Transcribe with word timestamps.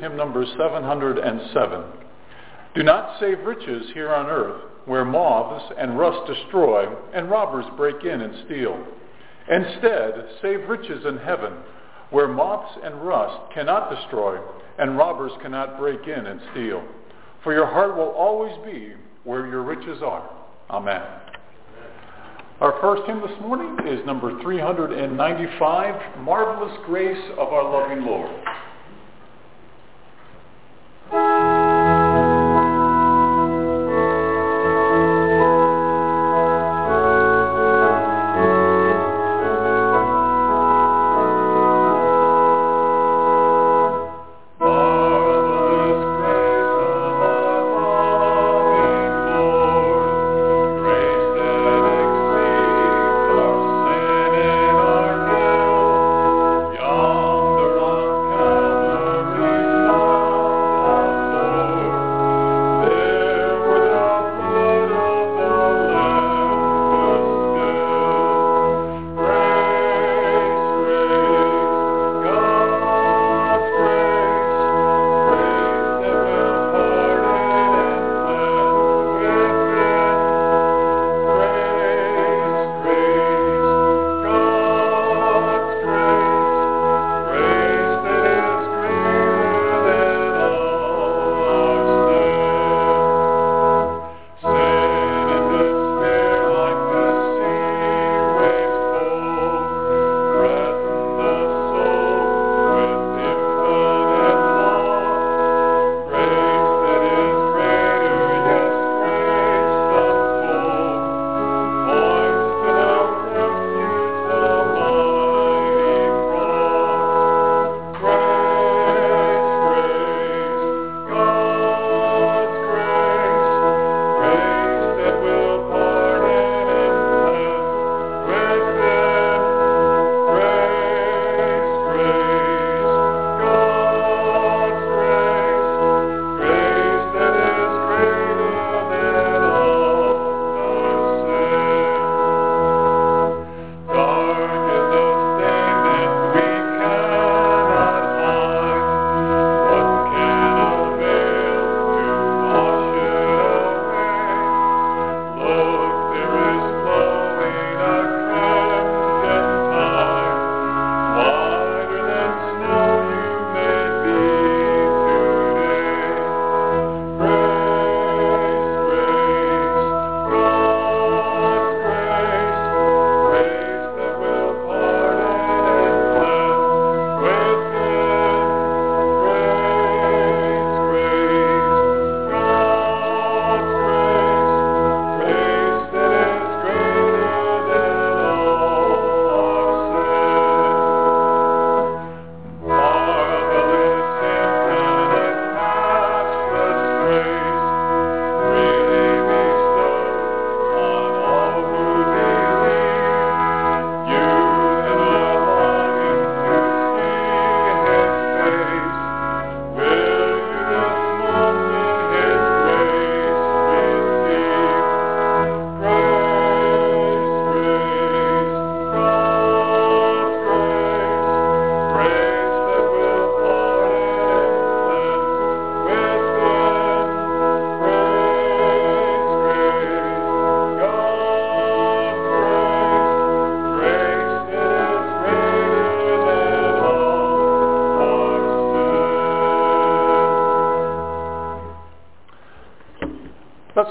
hymn 0.00 0.16
number 0.16 0.44
707. 0.44 1.82
Do 2.74 2.82
not 2.82 3.20
save 3.20 3.40
riches 3.40 3.90
here 3.94 4.12
on 4.12 4.26
earth, 4.26 4.62
where 4.86 5.04
moths 5.04 5.72
and 5.78 5.98
rust 5.98 6.26
destroy, 6.26 6.86
and 7.14 7.30
robbers 7.30 7.66
break 7.76 8.04
in 8.04 8.20
and 8.20 8.44
steal. 8.46 8.84
Instead, 9.48 10.28
save 10.42 10.68
riches 10.68 11.04
in 11.06 11.18
heaven, 11.18 11.52
where 12.10 12.28
moths 12.28 12.78
and 12.82 13.06
rust 13.06 13.52
cannot 13.54 13.94
destroy, 13.94 14.38
and 14.78 14.98
robbers 14.98 15.32
cannot 15.42 15.78
break 15.78 16.06
in 16.06 16.26
and 16.26 16.40
steal. 16.52 16.82
For 17.42 17.52
your 17.52 17.66
heart 17.66 17.96
will 17.96 18.10
always 18.10 18.54
be 18.64 18.94
where 19.24 19.46
your 19.46 19.62
riches 19.62 20.02
are. 20.02 20.28
Amen. 20.70 21.02
Our 22.60 22.80
first 22.80 23.02
hymn 23.06 23.20
this 23.20 23.40
morning 23.40 23.76
is 23.86 24.04
number 24.06 24.40
395, 24.40 26.20
Marvelous 26.22 26.76
Grace 26.86 27.30
of 27.32 27.48
Our 27.48 27.64
Loving 27.70 28.06
Lord. 28.06 28.43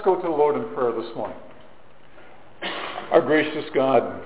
Go 0.03 0.17
to 0.17 0.21
the 0.21 0.27
Lord 0.27 0.57
in 0.57 0.73
prayer 0.75 0.91
this 0.91 1.15
morning. 1.15 1.37
Our 3.11 3.21
gracious 3.21 3.63
God, 3.73 4.21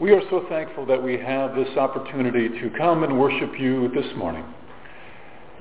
we 0.00 0.12
are 0.12 0.22
so 0.30 0.46
thankful 0.48 0.86
that 0.86 1.02
we 1.02 1.18
have 1.18 1.54
this 1.54 1.68
opportunity 1.76 2.48
to 2.48 2.70
come 2.78 3.04
and 3.04 3.20
worship 3.20 3.52
you 3.58 3.90
this 3.90 4.06
morning. 4.16 4.46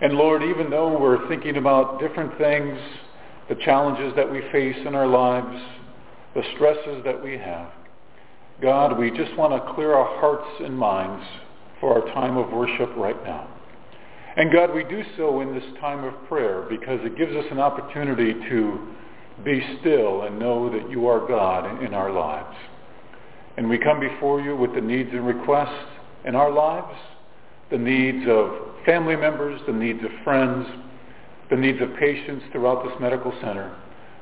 And 0.02 0.14
Lord, 0.14 0.44
even 0.44 0.70
though 0.70 0.98
we're 0.98 1.28
thinking 1.28 1.58
about 1.58 2.00
different 2.00 2.38
things, 2.38 2.80
the 3.50 3.56
challenges 3.66 4.14
that 4.16 4.32
we 4.32 4.40
face 4.54 4.78
in 4.86 4.96
our 4.96 5.08
lives, 5.08 5.62
the 6.34 6.44
stresses 6.56 7.04
that 7.04 7.22
we 7.22 7.38
have, 7.38 7.70
God, 8.62 8.98
we 8.98 9.12
just 9.12 9.36
want 9.36 9.52
to 9.52 9.74
clear 9.74 9.94
our 9.94 10.20
hearts 10.22 10.48
and 10.62 10.78
minds 10.78 11.26
for 11.82 12.02
our 12.02 12.14
time 12.14 12.38
of 12.38 12.50
worship 12.54 12.96
right 12.96 13.22
now. 13.26 13.50
And 14.38 14.54
God, 14.54 14.74
we 14.74 14.86
do 14.86 15.04
so 15.18 15.42
in 15.42 15.54
this 15.54 15.66
time 15.82 16.06
of 16.06 16.14
prayer 16.30 16.66
because 16.70 17.02
it 17.04 17.18
gives 17.18 17.36
us 17.36 17.46
an 17.52 17.60
opportunity 17.60 18.34
to 18.34 18.94
be 19.44 19.62
still 19.80 20.24
and 20.24 20.40
know 20.40 20.70
that 20.72 20.90
you 20.90 21.08
are 21.08 21.28
God 21.28 21.84
in 21.84 21.94
our 21.94 22.12
lives. 22.12 22.56
And 23.58 23.70
we 23.70 23.78
come 23.78 24.00
before 24.00 24.42
you 24.42 24.56
with 24.56 24.74
the 24.76 24.82
needs 24.82 25.10
and 25.12 25.26
requests 25.26 25.90
in 26.26 26.36
our 26.36 26.52
lives, 26.52 26.98
the 27.72 27.78
needs 27.78 28.26
of 28.28 28.52
family 28.86 29.16
members, 29.16 29.60
the 29.68 29.74
needs 29.74 30.04
of 30.04 30.12
friends, 30.24 30.66
the 31.50 31.56
needs 31.56 31.82
of 31.82 31.96
patients 31.98 32.46
throughout 32.52 32.84
this 32.84 32.94
medical 33.00 33.32
center, 33.42 33.76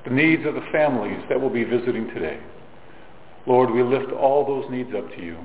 the 0.05 0.11
needs 0.11 0.45
of 0.45 0.53
the 0.53 0.65
families 0.71 1.19
that 1.29 1.39
will 1.39 1.49
be 1.49 1.63
visiting 1.63 2.07
today. 2.13 2.39
Lord, 3.45 3.71
we 3.71 3.83
lift 3.83 4.11
all 4.11 4.45
those 4.45 4.69
needs 4.71 4.89
up 4.95 5.07
to 5.15 5.21
you. 5.21 5.37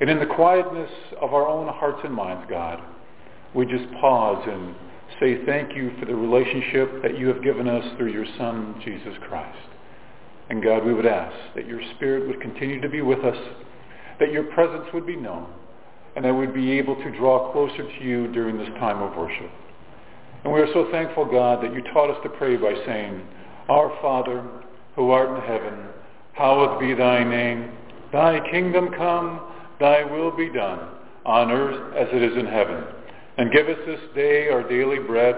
And 0.00 0.08
in 0.08 0.18
the 0.18 0.26
quietness 0.26 0.90
of 1.20 1.34
our 1.34 1.46
own 1.46 1.68
hearts 1.68 2.00
and 2.04 2.14
minds, 2.14 2.46
God, 2.48 2.80
we 3.54 3.66
just 3.66 3.90
pause 4.00 4.42
and 4.48 4.74
say 5.20 5.44
thank 5.44 5.76
you 5.76 5.92
for 6.00 6.06
the 6.06 6.14
relationship 6.14 7.02
that 7.02 7.18
you 7.18 7.28
have 7.28 7.44
given 7.44 7.68
us 7.68 7.84
through 7.96 8.10
your 8.10 8.24
Son, 8.38 8.80
Jesus 8.82 9.14
Christ. 9.28 9.58
And 10.48 10.62
God, 10.62 10.84
we 10.84 10.94
would 10.94 11.06
ask 11.06 11.36
that 11.54 11.66
your 11.66 11.80
Spirit 11.94 12.26
would 12.26 12.40
continue 12.40 12.80
to 12.80 12.88
be 12.88 13.02
with 13.02 13.20
us, 13.20 13.36
that 14.18 14.32
your 14.32 14.44
presence 14.44 14.86
would 14.94 15.06
be 15.06 15.16
known, 15.16 15.46
and 16.16 16.24
that 16.24 16.34
we'd 16.34 16.54
be 16.54 16.72
able 16.72 16.96
to 16.96 17.16
draw 17.18 17.52
closer 17.52 17.86
to 17.86 18.04
you 18.04 18.32
during 18.32 18.56
this 18.56 18.68
time 18.80 19.02
of 19.02 19.14
worship. 19.14 19.50
And 20.42 20.52
we 20.52 20.60
are 20.60 20.72
so 20.72 20.88
thankful, 20.90 21.26
God, 21.26 21.62
that 21.62 21.74
you 21.74 21.82
taught 21.92 22.10
us 22.10 22.18
to 22.22 22.30
pray 22.30 22.56
by 22.56 22.74
saying, 22.86 23.20
Our 23.68 23.96
Father, 24.00 24.42
who 24.96 25.10
art 25.10 25.38
in 25.38 25.46
heaven, 25.46 25.86
hallowed 26.32 26.80
be 26.80 26.94
thy 26.94 27.22
name. 27.22 27.70
Thy 28.10 28.40
kingdom 28.50 28.88
come, 28.96 29.40
thy 29.78 30.02
will 30.02 30.34
be 30.34 30.48
done, 30.48 30.88
on 31.26 31.50
earth 31.50 31.94
as 31.94 32.08
it 32.10 32.22
is 32.22 32.36
in 32.38 32.46
heaven. 32.46 32.84
And 33.40 33.50
give 33.50 33.68
us 33.68 33.78
this 33.86 34.00
day 34.14 34.50
our 34.50 34.62
daily 34.68 34.98
bread, 34.98 35.34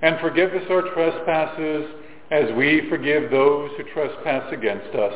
and 0.00 0.18
forgive 0.20 0.54
us 0.54 0.62
our 0.70 0.80
trespasses, 0.94 1.84
as 2.30 2.50
we 2.56 2.88
forgive 2.88 3.30
those 3.30 3.70
who 3.76 3.82
trespass 3.92 4.50
against 4.50 4.96
us. 4.96 5.12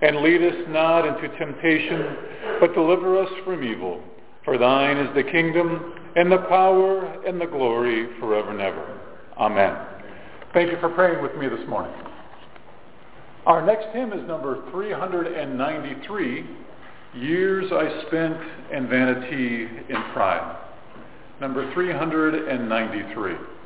And 0.00 0.22
lead 0.22 0.40
us 0.40 0.54
not 0.68 1.06
into 1.06 1.28
temptation, 1.36 2.16
but 2.60 2.72
deliver 2.72 3.22
us 3.22 3.28
from 3.44 3.62
evil. 3.62 4.02
For 4.42 4.56
thine 4.56 4.96
is 4.96 5.14
the 5.14 5.22
kingdom, 5.22 5.92
and 6.16 6.32
the 6.32 6.38
power, 6.48 7.22
and 7.26 7.38
the 7.38 7.46
glory 7.46 8.08
forever 8.18 8.52
and 8.52 8.62
ever. 8.62 8.98
Amen. 9.36 9.76
Thank 10.54 10.70
you 10.70 10.78
for 10.80 10.88
praying 10.88 11.22
with 11.22 11.36
me 11.36 11.46
this 11.46 11.68
morning. 11.68 11.92
Our 13.44 13.66
next 13.66 13.94
hymn 13.94 14.14
is 14.14 14.26
number 14.26 14.64
393, 14.70 16.46
Years 17.16 17.70
I 17.70 18.06
Spent 18.06 18.38
in 18.72 18.88
Vanity 18.88 19.66
and 19.90 20.14
Pride. 20.14 20.68
Number 21.40 21.72
393. 21.72 23.59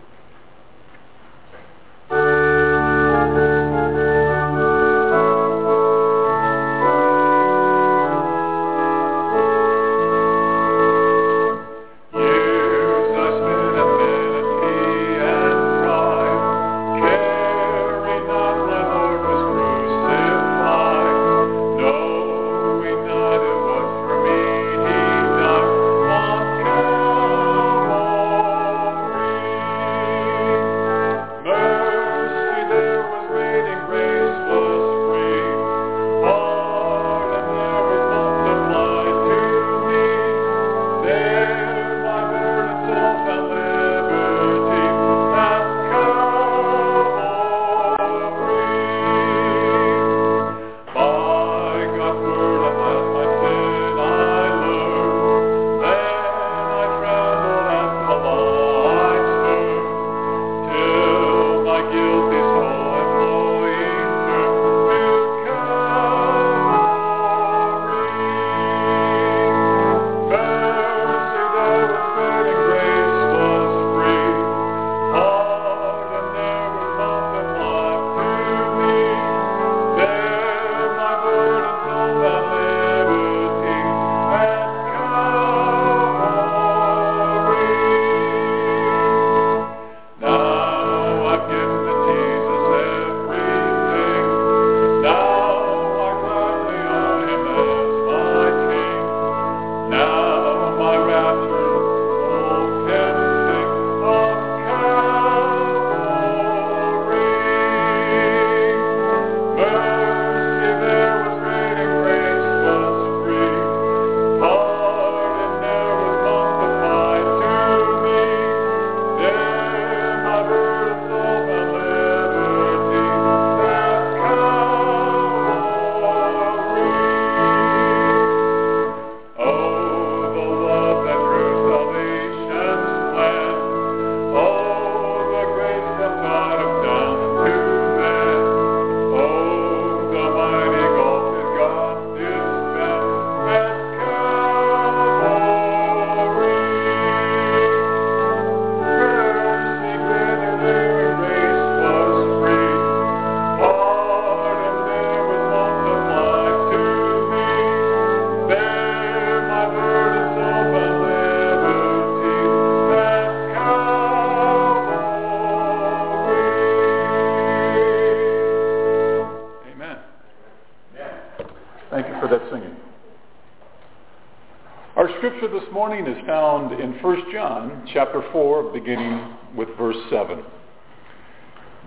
1 177.05 177.31
John 177.31 177.87
chapter 177.93 178.25
4, 178.32 178.73
beginning 178.73 179.37
with 179.55 179.69
verse 179.77 179.99
7. 180.08 180.43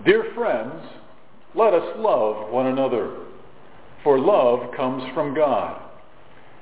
Dear 0.05 0.31
friends, 0.35 0.75
let 1.55 1.73
us 1.73 1.95
love 1.97 2.51
one 2.51 2.67
another, 2.67 3.17
for 4.03 4.19
love 4.19 4.75
comes 4.75 5.01
from 5.15 5.33
God. 5.33 5.81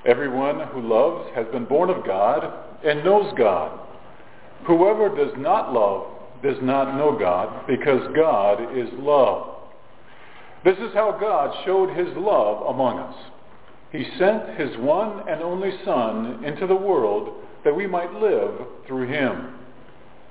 Everyone 0.05 0.69
who 0.69 0.79
loves 0.79 1.35
has 1.35 1.45
been 1.47 1.65
born 1.65 1.89
of 1.89 2.05
God 2.05 2.49
and 2.85 3.03
knows 3.03 3.33
God. 3.37 3.77
Whoever 4.65 5.13
does 5.13 5.33
not 5.37 5.73
love 5.73 6.07
does 6.41 6.55
not 6.61 6.95
know 6.95 7.19
God, 7.19 7.67
because 7.67 8.07
God 8.15 8.73
is 8.73 8.87
love. 8.93 9.53
This 10.63 10.77
is 10.77 10.93
how 10.93 11.17
God 11.19 11.53
showed 11.65 11.89
his 11.89 12.07
love 12.15 12.73
among 12.73 12.99
us. 12.99 13.15
He 13.91 14.05
sent 14.17 14.57
his 14.57 14.77
one 14.77 15.27
and 15.27 15.41
only 15.41 15.71
Son 15.83 16.41
into 16.45 16.65
the 16.67 16.73
world 16.73 17.41
that 17.65 17.75
we 17.75 17.85
might 17.85 18.13
live 18.13 18.61
through 18.87 19.07
him. 19.07 19.55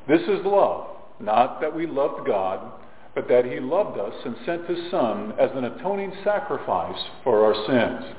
This 0.09 0.23
is 0.23 0.45
love, 0.47 0.87
not 1.21 1.61
that 1.61 1.75
we 1.75 1.87
loved 1.87 2.27
God, 2.27 2.73
but 3.15 3.29
that 3.29 3.45
he 3.45 3.61
loved 3.61 3.99
us 3.99 4.15
and 4.25 4.37
sent 4.47 4.67
his 4.67 4.91
Son 4.91 5.35
as 5.39 5.51
an 5.55 5.65
atoning 5.65 6.13
sacrifice 6.25 6.99
for 7.23 7.45
our 7.45 7.55
sins. 7.67 8.17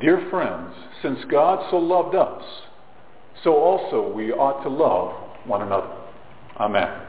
Dear 0.00 0.28
friends, 0.30 0.74
since 1.02 1.18
God 1.30 1.66
so 1.70 1.78
loved 1.78 2.14
us, 2.14 2.44
so 3.42 3.56
also 3.56 4.12
we 4.12 4.30
ought 4.30 4.62
to 4.62 4.68
love 4.68 5.14
one 5.46 5.62
another. 5.62 5.92
Amen. 6.58 7.02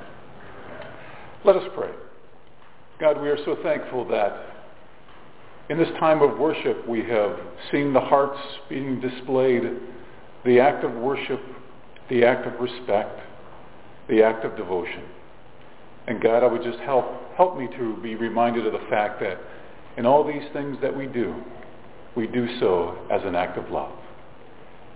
Let 1.45 1.55
us 1.55 1.69
pray. 1.75 1.91
God, 2.99 3.21
we 3.21 3.29
are 3.29 3.38
so 3.45 3.57
thankful 3.63 4.07
that 4.09 4.45
in 5.69 5.77
this 5.77 5.89
time 5.99 6.21
of 6.21 6.38
worship, 6.38 6.88
we 6.88 7.03
have 7.03 7.38
seen 7.71 7.93
the 7.93 7.99
hearts 7.99 8.39
being 8.69 8.99
displayed, 8.99 9.63
the 10.46 10.60
act 10.60 10.84
of 10.84 10.93
worship 10.93 11.41
the 12.10 12.25
act 12.25 12.48
of 12.48 12.60
respect, 12.60 13.19
the 14.10 14.24
act 14.24 14.43
of 14.43 14.58
devotion. 14.58 15.03
And 16.08 16.22
God, 16.22 16.43
I 16.43 16.48
would 16.48 16.63
just 16.63 16.79
help, 16.79 17.05
help 17.38 17.58
me 17.58 17.67
to 17.77 17.98
be 18.01 18.15
reminded 18.15 18.65
of 18.65 18.74
the 18.74 18.88
fact 18.89 19.19
that 19.22 19.38
in 19.98 20.05
all 20.05 20.25
these 20.25 20.43
things 20.53 20.77
that 20.81 20.96
we 20.96 21.05
do, 21.05 21.36
we 22.15 22.25
do 22.25 22.48
so 22.60 22.98
as 23.12 23.22
an 23.24 23.36
act 23.36 23.58
of 23.58 23.69
love. 23.69 23.91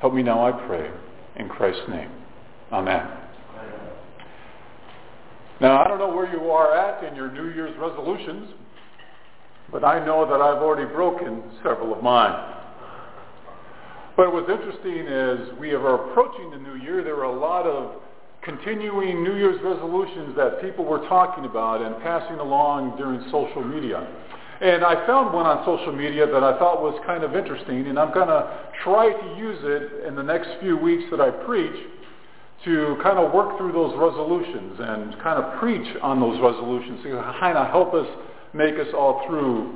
Help 0.01 0.13
me 0.13 0.23
now, 0.23 0.45
I 0.45 0.51
pray, 0.65 0.89
in 1.35 1.47
Christ's 1.47 1.87
name. 1.87 2.09
Amen. 2.71 3.07
Now, 5.61 5.83
I 5.83 5.87
don't 5.87 5.99
know 5.99 6.13
where 6.13 6.31
you 6.31 6.49
are 6.49 6.75
at 6.75 7.03
in 7.03 7.15
your 7.15 7.31
New 7.31 7.53
Year's 7.53 7.77
resolutions, 7.77 8.49
but 9.71 9.83
I 9.83 10.03
know 10.03 10.25
that 10.25 10.41
I've 10.41 10.61
already 10.61 10.91
broken 10.91 11.43
several 11.63 11.93
of 11.93 12.03
mine. 12.03 12.52
But 14.15 14.31
what's 14.31 14.49
interesting 14.49 15.07
is 15.07 15.59
we 15.59 15.71
are 15.71 16.09
approaching 16.09 16.51
the 16.51 16.57
new 16.57 16.75
year. 16.75 17.03
There 17.03 17.15
were 17.15 17.23
a 17.23 17.39
lot 17.39 17.65
of 17.65 18.01
continuing 18.43 19.23
New 19.23 19.35
Year's 19.35 19.59
resolutions 19.63 20.35
that 20.35 20.61
people 20.61 20.85
were 20.85 20.99
talking 21.09 21.45
about 21.45 21.81
and 21.81 21.97
passing 22.03 22.37
along 22.37 22.97
during 22.97 23.21
social 23.31 23.63
media. 23.63 24.05
And 24.61 24.83
I 24.83 25.07
found 25.07 25.33
one 25.33 25.45
on 25.45 25.65
social 25.65 25.91
media 25.91 26.27
that 26.27 26.43
I 26.43 26.59
thought 26.59 26.81
was 26.81 26.99
kind 27.07 27.23
of 27.23 27.35
interesting, 27.35 27.87
and 27.87 27.97
I'm 27.97 28.13
going 28.13 28.27
to 28.27 28.69
try 28.83 29.11
to 29.11 29.37
use 29.37 29.59
it 29.63 30.07
in 30.07 30.15
the 30.15 30.23
next 30.23 30.49
few 30.61 30.77
weeks 30.77 31.03
that 31.09 31.19
I 31.19 31.31
preach 31.31 31.75
to 32.65 32.95
kind 33.01 33.17
of 33.17 33.33
work 33.33 33.57
through 33.57 33.73
those 33.73 33.97
resolutions 33.97 34.77
and 34.79 35.19
kind 35.21 35.41
of 35.41 35.59
preach 35.59 35.87
on 36.01 36.19
those 36.19 36.39
resolutions 36.39 37.01
to 37.03 37.17
kind 37.39 37.57
of 37.57 37.67
help 37.71 37.93
us 37.93 38.07
make 38.53 38.75
us 38.75 38.87
all 38.95 39.25
through 39.27 39.75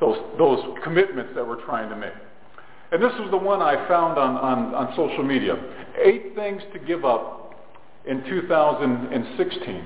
those, 0.00 0.16
those 0.38 0.62
commitments 0.84 1.32
that 1.34 1.46
we're 1.46 1.62
trying 1.66 1.90
to 1.90 1.96
make. 1.96 2.14
And 2.94 3.02
this 3.02 3.12
was 3.18 3.28
the 3.32 3.36
one 3.36 3.60
I 3.60 3.88
found 3.88 4.20
on, 4.20 4.36
on, 4.36 4.72
on 4.72 4.94
social 4.94 5.24
media. 5.24 5.56
Eight 6.00 6.36
things 6.36 6.62
to 6.72 6.78
give 6.78 7.04
up 7.04 7.52
in 8.06 8.22
2016. 8.22 9.84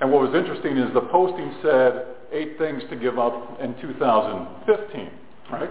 And 0.00 0.12
what 0.12 0.22
was 0.22 0.32
interesting 0.36 0.76
is 0.76 0.94
the 0.94 1.00
posting 1.00 1.52
said 1.62 2.14
eight 2.30 2.56
things 2.56 2.84
to 2.90 2.96
give 2.96 3.18
up 3.18 3.60
in 3.60 3.74
2015, 3.80 5.10
right? 5.50 5.68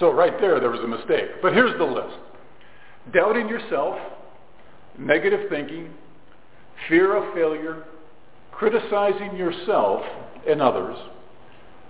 So 0.00 0.10
right 0.14 0.40
there, 0.40 0.60
there 0.60 0.70
was 0.70 0.80
a 0.80 0.88
mistake. 0.88 1.42
But 1.42 1.52
here's 1.52 1.76
the 1.76 1.84
list. 1.84 2.16
Doubting 3.12 3.46
yourself, 3.46 3.98
negative 4.98 5.50
thinking, 5.50 5.90
fear 6.88 7.16
of 7.18 7.34
failure, 7.34 7.84
criticizing 8.50 9.36
yourself 9.36 10.02
and 10.48 10.62
others, 10.62 10.96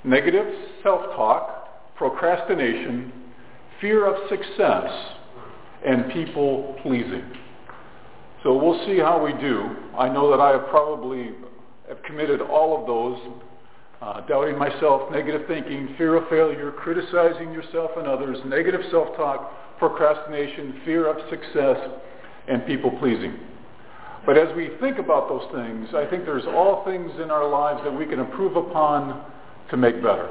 negative 0.03 0.53
self-talk, 0.83 1.95
procrastination, 1.95 3.13
fear 3.81 4.07
of 4.07 4.29
success, 4.29 4.91
and 5.87 6.11
people 6.13 6.77
pleasing. 6.83 7.25
So 8.43 8.57
we'll 8.57 8.85
see 8.87 8.99
how 8.99 9.23
we 9.23 9.33
do. 9.41 9.77
I 9.99 10.09
know 10.09 10.31
that 10.31 10.41
I 10.41 10.51
have 10.51 10.69
probably 10.69 11.31
have 11.89 12.03
committed 12.03 12.41
all 12.41 12.81
of 12.81 12.87
those, 12.87 13.19
uh, 14.03 14.21
doubting 14.27 14.59
myself, 14.59 15.11
negative 15.11 15.43
thinking, 15.47 15.95
fear 15.97 16.17
of 16.17 16.29
failure, 16.29 16.73
criticizing 16.73 17.53
yourself 17.53 17.93
and 17.97 18.07
others, 18.07 18.39
negative 18.45 18.81
self-talk, 18.91 19.79
procrastination, 19.79 20.81
fear 20.85 21.07
of 21.09 21.17
success, 21.31 21.79
and 22.49 22.67
people 22.67 22.91
pleasing. 22.99 23.35
But 24.25 24.37
as 24.37 24.55
we 24.57 24.71
think 24.81 24.99
about 24.99 25.29
those 25.29 25.47
things, 25.55 25.89
I 25.95 26.05
think 26.11 26.25
there's 26.25 26.47
all 26.47 26.85
things 26.85 27.13
in 27.23 27.31
our 27.31 27.49
lives 27.49 27.81
that 27.85 27.93
we 27.93 28.07
can 28.07 28.19
improve 28.19 28.57
upon 28.57 29.25
to 29.71 29.77
make 29.77 29.97
better. 30.03 30.29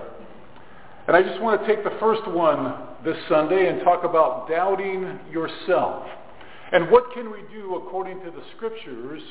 And 1.07 1.15
I 1.15 1.21
just 1.21 1.41
want 1.41 1.61
to 1.61 1.67
take 1.67 1.83
the 1.83 1.95
first 1.99 2.27
one 2.27 2.73
this 3.05 3.17
Sunday 3.29 3.69
and 3.69 3.81
talk 3.81 4.03
about 4.03 4.50
doubting 4.50 5.19
yourself. 5.31 6.05
And 6.71 6.89
what 6.89 7.13
can 7.13 7.31
we 7.31 7.39
do 7.53 7.75
according 7.75 8.19
to 8.21 8.31
the 8.31 8.41
scriptures 8.55 9.21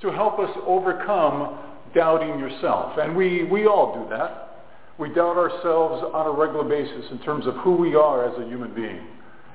to 0.00 0.10
help 0.10 0.40
us 0.40 0.50
overcome 0.66 1.58
doubting 1.94 2.40
yourself? 2.40 2.98
And 2.98 3.16
we, 3.16 3.44
we 3.44 3.66
all 3.66 4.02
do 4.02 4.10
that. 4.10 4.66
We 4.98 5.08
doubt 5.14 5.36
ourselves 5.36 6.04
on 6.12 6.26
a 6.26 6.30
regular 6.30 6.64
basis 6.68 7.10
in 7.12 7.20
terms 7.20 7.46
of 7.46 7.54
who 7.58 7.76
we 7.76 7.94
are 7.94 8.28
as 8.28 8.38
a 8.38 8.46
human 8.46 8.74
being, 8.74 9.06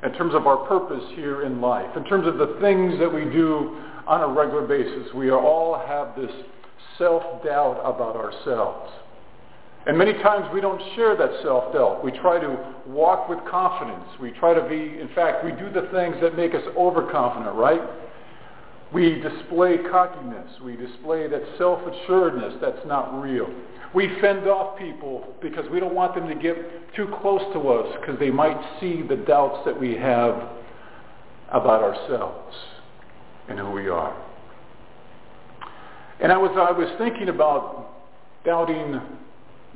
in 0.03 0.13
terms 0.13 0.33
of 0.33 0.47
our 0.47 0.65
purpose 0.67 1.03
here 1.15 1.43
in 1.43 1.61
life, 1.61 1.95
in 1.97 2.05
terms 2.05 2.25
of 2.25 2.37
the 2.37 2.57
things 2.61 2.97
that 2.99 3.13
we 3.13 3.25
do 3.25 3.77
on 4.07 4.21
a 4.21 4.27
regular 4.27 4.65
basis. 4.65 5.13
We 5.13 5.29
all 5.31 5.77
have 5.85 6.15
this 6.15 6.31
self-doubt 6.97 7.81
about 7.83 8.15
ourselves. 8.15 8.91
And 9.87 9.97
many 9.97 10.11
times 10.13 10.45
we 10.53 10.59
don't 10.59 10.81
share 10.95 11.15
that 11.15 11.29
self-doubt. 11.43 12.03
We 12.03 12.11
try 12.11 12.39
to 12.39 12.75
walk 12.87 13.29
with 13.29 13.39
confidence. 13.49 14.03
We 14.21 14.31
try 14.31 14.53
to 14.53 14.67
be, 14.67 14.99
in 14.99 15.09
fact, 15.15 15.45
we 15.45 15.51
do 15.51 15.69
the 15.71 15.87
things 15.93 16.17
that 16.21 16.35
make 16.35 16.53
us 16.53 16.63
overconfident, 16.75 17.55
right? 17.55 17.79
We 18.93 19.21
display 19.21 19.77
cockiness. 19.89 20.59
We 20.61 20.75
display 20.75 21.27
that 21.29 21.41
self-assuredness 21.57 22.55
that's 22.61 22.85
not 22.85 23.21
real. 23.21 23.47
We 23.95 24.09
fend 24.19 24.45
off 24.47 24.77
people 24.77 25.33
because 25.41 25.65
we 25.71 25.79
don't 25.79 25.95
want 25.95 26.15
them 26.15 26.27
to 26.27 26.35
get 26.35 26.93
too 26.93 27.07
close 27.21 27.41
to 27.53 27.69
us 27.69 27.97
because 28.01 28.19
they 28.19 28.29
might 28.29 28.59
see 28.81 29.03
the 29.03 29.15
doubts 29.15 29.63
that 29.65 29.79
we 29.79 29.95
have 29.95 30.49
about 31.49 31.81
ourselves 31.81 32.55
and 33.47 33.57
who 33.57 33.71
we 33.71 33.87
are. 33.87 34.21
And 36.19 36.29
I 36.33 36.37
was, 36.37 36.51
I 36.55 36.77
was 36.77 36.93
thinking 36.97 37.29
about 37.29 37.87
doubting 38.43 38.99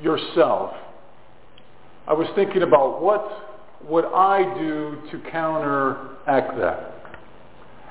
yourself, 0.02 0.74
I 2.08 2.14
was 2.14 2.28
thinking 2.36 2.64
about 2.64 3.02
what 3.02 3.26
would 3.88 4.06
I 4.06 4.44
do 4.60 4.98
to 5.12 5.32
counteract 5.32 6.58
that? 6.60 6.92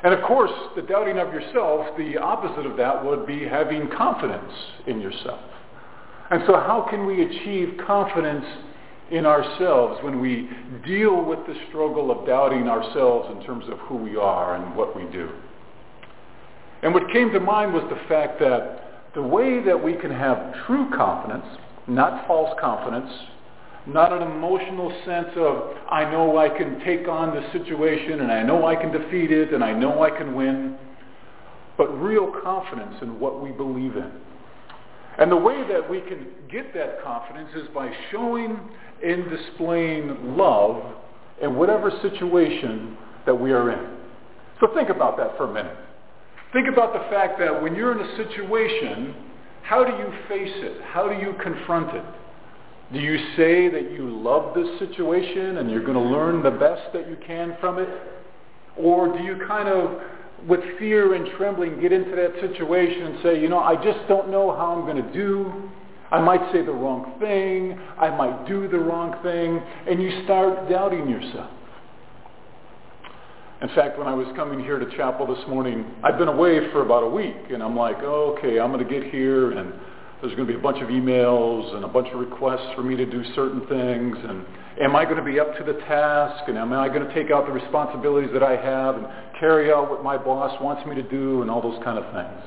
And 0.03 0.15
of 0.15 0.23
course, 0.25 0.51
the 0.77 0.83
doubting 0.83 1.19
of 1.19 1.33
yourself, 1.33 1.97
the 1.99 2.17
opposite 2.17 2.67
of 2.67 2.77
that 2.79 3.05
would 3.05 3.27
be 3.27 3.47
having 3.47 3.89
confidence 3.97 4.53
in 4.87 5.01
yourself. 5.01 5.41
And 6.31 6.43
so 6.47 6.55
how 6.55 6.87
can 6.89 7.07
we 7.07 7.23
achieve 7.23 7.79
confidence 7.87 8.47
in 9.11 9.27
ourselves 9.27 10.03
when 10.03 10.21
we 10.21 10.49
deal 10.87 11.25
with 11.25 11.41
the 11.47 11.55
struggle 11.69 12.11
of 12.11 12.27
doubting 12.27 12.69
ourselves 12.69 13.29
in 13.37 13.45
terms 13.45 13.65
of 13.69 13.79
who 13.81 13.97
we 13.97 14.17
are 14.17 14.55
and 14.55 14.75
what 14.77 14.97
we 14.97 15.05
do? 15.13 15.29
And 16.83 16.95
what 16.95 17.11
came 17.13 17.31
to 17.33 17.41
mind 17.41 17.75
was 17.75 17.83
the 17.91 18.09
fact 18.09 18.39
that 18.41 19.13
the 19.15 19.23
way 19.23 19.63
that 19.63 19.83
we 19.83 19.95
can 19.95 20.11
have 20.11 20.55
true 20.67 20.89
confidence 20.97 21.45
not 21.87 22.27
false 22.27 22.57
confidence, 22.61 23.11
not 23.87 24.13
an 24.13 24.23
emotional 24.23 24.91
sense 25.05 25.29
of, 25.37 25.77
I 25.91 26.11
know 26.11 26.39
I 26.39 26.49
can 26.49 26.81
take 26.85 27.09
on 27.09 27.35
the 27.35 27.43
situation 27.53 28.21
and 28.21 28.31
I 28.31 28.43
know 28.43 28.67
I 28.67 28.77
can 28.77 28.93
defeat 28.93 29.31
it 29.31 29.53
and 29.53 29.65
I 29.65 29.73
know 29.73 30.03
I 30.03 30.11
can 30.11 30.35
win, 30.35 30.77
but 31.77 31.89
real 32.01 32.31
confidence 32.43 32.97
in 33.03 33.19
what 33.19 33.43
we 33.43 33.51
believe 33.51 33.97
in. 33.97 34.11
And 35.19 35.31
the 35.31 35.37
way 35.37 35.67
that 35.69 35.89
we 35.89 36.01
can 36.01 36.27
get 36.51 36.73
that 36.75 37.03
confidence 37.03 37.51
is 37.55 37.69
by 37.75 37.93
showing 38.11 38.59
and 39.05 39.31
displaying 39.31 40.37
love 40.37 40.83
in 41.43 41.57
whatever 41.57 41.91
situation 42.03 42.97
that 43.27 43.35
we 43.35 43.53
are 43.53 43.71
in. 43.71 43.97
So 44.61 44.75
think 44.75 44.91
about 44.91 45.17
that 45.17 45.37
for 45.37 45.51
a 45.51 45.53
minute. 45.53 45.77
Think 46.53 46.69
about 46.69 46.93
the 46.93 47.09
fact 47.11 47.39
that 47.39 47.63
when 47.63 47.75
you're 47.75 47.93
in 47.93 48.01
a 48.01 48.17
situation 48.17 49.15
how 49.71 49.85
do 49.85 49.93
you 49.93 50.11
face 50.27 50.53
it? 50.65 50.83
How 50.83 51.09
do 51.09 51.15
you 51.15 51.33
confront 51.41 51.95
it? 51.95 52.03
Do 52.93 52.99
you 52.99 53.17
say 53.37 53.69
that 53.69 53.93
you 53.93 54.21
love 54.21 54.53
this 54.53 54.67
situation 54.81 55.59
and 55.59 55.71
you're 55.71 55.85
going 55.85 55.95
to 55.95 56.13
learn 56.13 56.43
the 56.43 56.51
best 56.51 56.93
that 56.93 57.09
you 57.09 57.17
can 57.25 57.57
from 57.61 57.79
it? 57.79 57.89
Or 58.77 59.17
do 59.17 59.23
you 59.23 59.41
kind 59.47 59.69
of, 59.69 60.01
with 60.49 60.59
fear 60.77 61.15
and 61.15 61.25
trembling, 61.37 61.81
get 61.81 61.93
into 61.93 62.17
that 62.17 62.33
situation 62.41 63.03
and 63.03 63.23
say, 63.23 63.41
you 63.41 63.49
know, 63.49 63.61
I 63.61 63.77
just 63.77 64.09
don't 64.09 64.29
know 64.29 64.51
how 64.57 64.73
I'm 64.73 64.81
going 64.93 65.07
to 65.07 65.13
do. 65.13 65.71
I 66.11 66.21
might 66.21 66.51
say 66.51 66.65
the 66.65 66.73
wrong 66.73 67.15
thing. 67.21 67.79
I 67.97 68.11
might 68.11 68.49
do 68.49 68.67
the 68.67 68.81
wrong 68.81 69.23
thing. 69.23 69.63
And 69.89 70.03
you 70.03 70.25
start 70.25 70.69
doubting 70.69 71.09
yourself. 71.09 71.49
In 73.63 73.69
fact, 73.75 73.99
when 73.99 74.09
I 74.09 74.15
was 74.15 74.27
coming 74.37 74.59
here 74.61 74.79
to 74.79 74.97
chapel 74.97 75.27
this 75.27 75.47
morning, 75.47 75.85
I'd 76.03 76.17
been 76.17 76.29
away 76.29 76.71
for 76.73 76.81
about 76.81 77.03
a 77.03 77.09
week, 77.09 77.37
and 77.51 77.63
I'm 77.63 77.77
like, 77.77 77.99
oh, 78.01 78.35
okay, 78.39 78.59
I'm 78.59 78.73
going 78.73 78.87
to 78.87 78.91
get 78.91 79.13
here, 79.13 79.51
and 79.53 79.75
there's 80.23 80.35
going 80.35 80.47
to 80.47 80.53
be 80.53 80.59
a 80.59 80.63
bunch 80.63 80.81
of 80.83 80.89
emails 80.89 81.75
and 81.75 81.85
a 81.85 81.89
bunch 81.89 82.09
of 82.09 82.21
requests 82.21 82.75
for 82.75 82.83
me 82.83 82.97
to 82.97 83.05
do 83.05 83.23
certain 83.35 83.61
things, 83.67 84.17
and 84.27 84.47
am 84.81 84.97
I 84.97 85.05
going 85.05 85.19
to 85.19 85.23
be 85.23 85.39
up 85.39 85.59
to 85.59 85.65
the 85.65 85.75
task, 85.81 86.49
and 86.49 86.57
am 86.57 86.73
I 86.73 86.89
going 86.89 87.07
to 87.07 87.13
take 87.13 87.31
out 87.31 87.45
the 87.45 87.53
responsibilities 87.53 88.31
that 88.33 88.43
I 88.43 88.57
have 88.57 88.97
and 88.97 89.07
carry 89.39 89.71
out 89.71 89.91
what 89.91 90.03
my 90.03 90.17
boss 90.17 90.59
wants 90.63 90.87
me 90.87 90.95
to 90.95 91.03
do, 91.03 91.43
and 91.43 91.51
all 91.51 91.61
those 91.61 91.83
kind 91.85 91.99
of 91.99 92.05
things. 92.15 92.43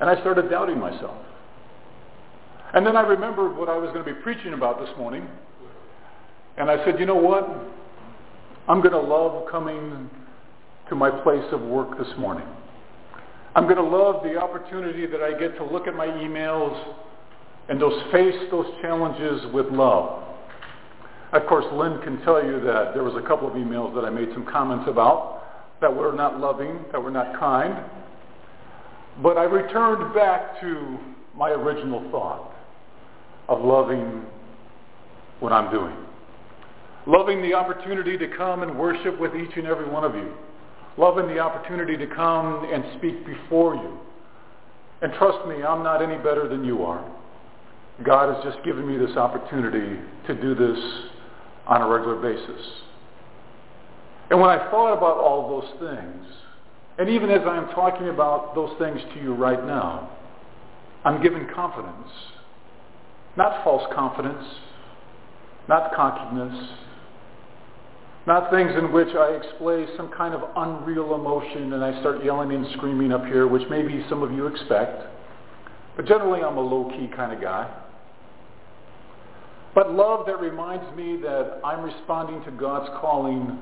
And 0.00 0.10
I 0.10 0.20
started 0.20 0.50
doubting 0.50 0.80
myself. 0.80 1.16
And 2.74 2.84
then 2.84 2.96
I 2.96 3.02
remembered 3.02 3.56
what 3.56 3.68
I 3.68 3.76
was 3.76 3.92
going 3.92 4.04
to 4.04 4.14
be 4.14 4.20
preaching 4.20 4.52
about 4.52 4.80
this 4.80 4.90
morning, 4.98 5.28
and 6.56 6.68
I 6.68 6.84
said, 6.84 6.98
you 6.98 7.06
know 7.06 7.14
what? 7.14 7.48
I'm 8.68 8.82
going 8.82 8.92
to 8.92 9.00
love 9.00 9.46
coming 9.50 10.10
to 10.90 10.94
my 10.94 11.10
place 11.10 11.44
of 11.52 11.62
work 11.62 11.96
this 11.96 12.08
morning. 12.18 12.46
I'm 13.54 13.64
going 13.64 13.76
to 13.76 13.82
love 13.82 14.22
the 14.22 14.36
opportunity 14.36 15.06
that 15.06 15.22
I 15.22 15.38
get 15.38 15.56
to 15.56 15.64
look 15.64 15.86
at 15.86 15.94
my 15.94 16.06
emails 16.06 16.94
and 17.70 17.80
those 17.80 17.98
face 18.12 18.34
those 18.50 18.66
challenges 18.82 19.50
with 19.54 19.66
love. 19.68 20.22
Of 21.32 21.46
course, 21.46 21.64
Lynn 21.72 21.98
can 22.02 22.20
tell 22.24 22.44
you 22.44 22.60
that 22.60 22.92
there 22.92 23.04
was 23.04 23.14
a 23.16 23.26
couple 23.26 23.48
of 23.48 23.54
emails 23.54 23.94
that 23.94 24.04
I 24.04 24.10
made 24.10 24.28
some 24.34 24.44
comments 24.44 24.84
about, 24.86 25.42
that 25.80 25.94
we're 25.94 26.14
not 26.14 26.38
loving, 26.38 26.84
that 26.92 27.02
we're 27.02 27.08
not 27.08 27.38
kind. 27.40 27.84
But 29.22 29.38
I 29.38 29.44
returned 29.44 30.14
back 30.14 30.60
to 30.60 30.98
my 31.34 31.50
original 31.50 32.06
thought 32.10 32.52
of 33.48 33.64
loving 33.64 34.26
what 35.40 35.54
I'm 35.54 35.70
doing. 35.70 35.96
Loving 37.08 37.40
the 37.40 37.54
opportunity 37.54 38.18
to 38.18 38.28
come 38.36 38.62
and 38.62 38.78
worship 38.78 39.18
with 39.18 39.34
each 39.34 39.56
and 39.56 39.66
every 39.66 39.88
one 39.88 40.04
of 40.04 40.14
you. 40.14 40.30
Loving 40.98 41.26
the 41.26 41.38
opportunity 41.38 41.96
to 41.96 42.06
come 42.06 42.68
and 42.70 42.84
speak 42.98 43.24
before 43.24 43.74
you. 43.76 43.98
And 45.00 45.14
trust 45.14 45.48
me, 45.48 45.62
I'm 45.62 45.82
not 45.82 46.02
any 46.02 46.16
better 46.16 46.46
than 46.46 46.66
you 46.66 46.84
are. 46.84 47.02
God 48.04 48.34
has 48.34 48.44
just 48.44 48.62
given 48.62 48.86
me 48.86 48.98
this 48.98 49.16
opportunity 49.16 49.98
to 50.26 50.34
do 50.34 50.54
this 50.54 50.78
on 51.66 51.80
a 51.80 51.88
regular 51.88 52.16
basis. 52.16 52.62
And 54.28 54.38
when 54.38 54.50
I 54.50 54.70
thought 54.70 54.92
about 54.92 55.16
all 55.16 55.62
those 55.62 55.70
things, 55.80 56.26
and 56.98 57.08
even 57.08 57.30
as 57.30 57.40
I'm 57.46 57.68
talking 57.70 58.10
about 58.10 58.54
those 58.54 58.76
things 58.78 59.00
to 59.14 59.22
you 59.22 59.32
right 59.32 59.64
now, 59.64 60.10
I'm 61.06 61.22
given 61.22 61.48
confidence. 61.54 62.10
Not 63.34 63.64
false 63.64 63.90
confidence, 63.94 64.44
not 65.68 65.94
cockiness, 65.94 66.70
not 68.28 68.50
things 68.50 68.70
in 68.76 68.92
which 68.92 69.08
I 69.16 69.38
display 69.42 69.86
some 69.96 70.10
kind 70.12 70.34
of 70.34 70.42
unreal 70.54 71.14
emotion 71.14 71.72
and 71.72 71.82
I 71.82 71.98
start 72.00 72.22
yelling 72.22 72.52
and 72.52 72.66
screaming 72.76 73.10
up 73.10 73.24
here, 73.24 73.48
which 73.48 73.62
maybe 73.70 74.04
some 74.10 74.22
of 74.22 74.30
you 74.32 74.46
expect. 74.46 75.02
But 75.96 76.06
generally 76.06 76.42
I'm 76.42 76.58
a 76.58 76.60
low-key 76.60 77.08
kind 77.16 77.32
of 77.32 77.40
guy. 77.40 77.74
But 79.74 79.94
love 79.94 80.26
that 80.26 80.38
reminds 80.40 80.94
me 80.94 81.16
that 81.22 81.60
I'm 81.64 81.82
responding 81.82 82.44
to 82.44 82.50
God's 82.50 82.90
calling 83.00 83.58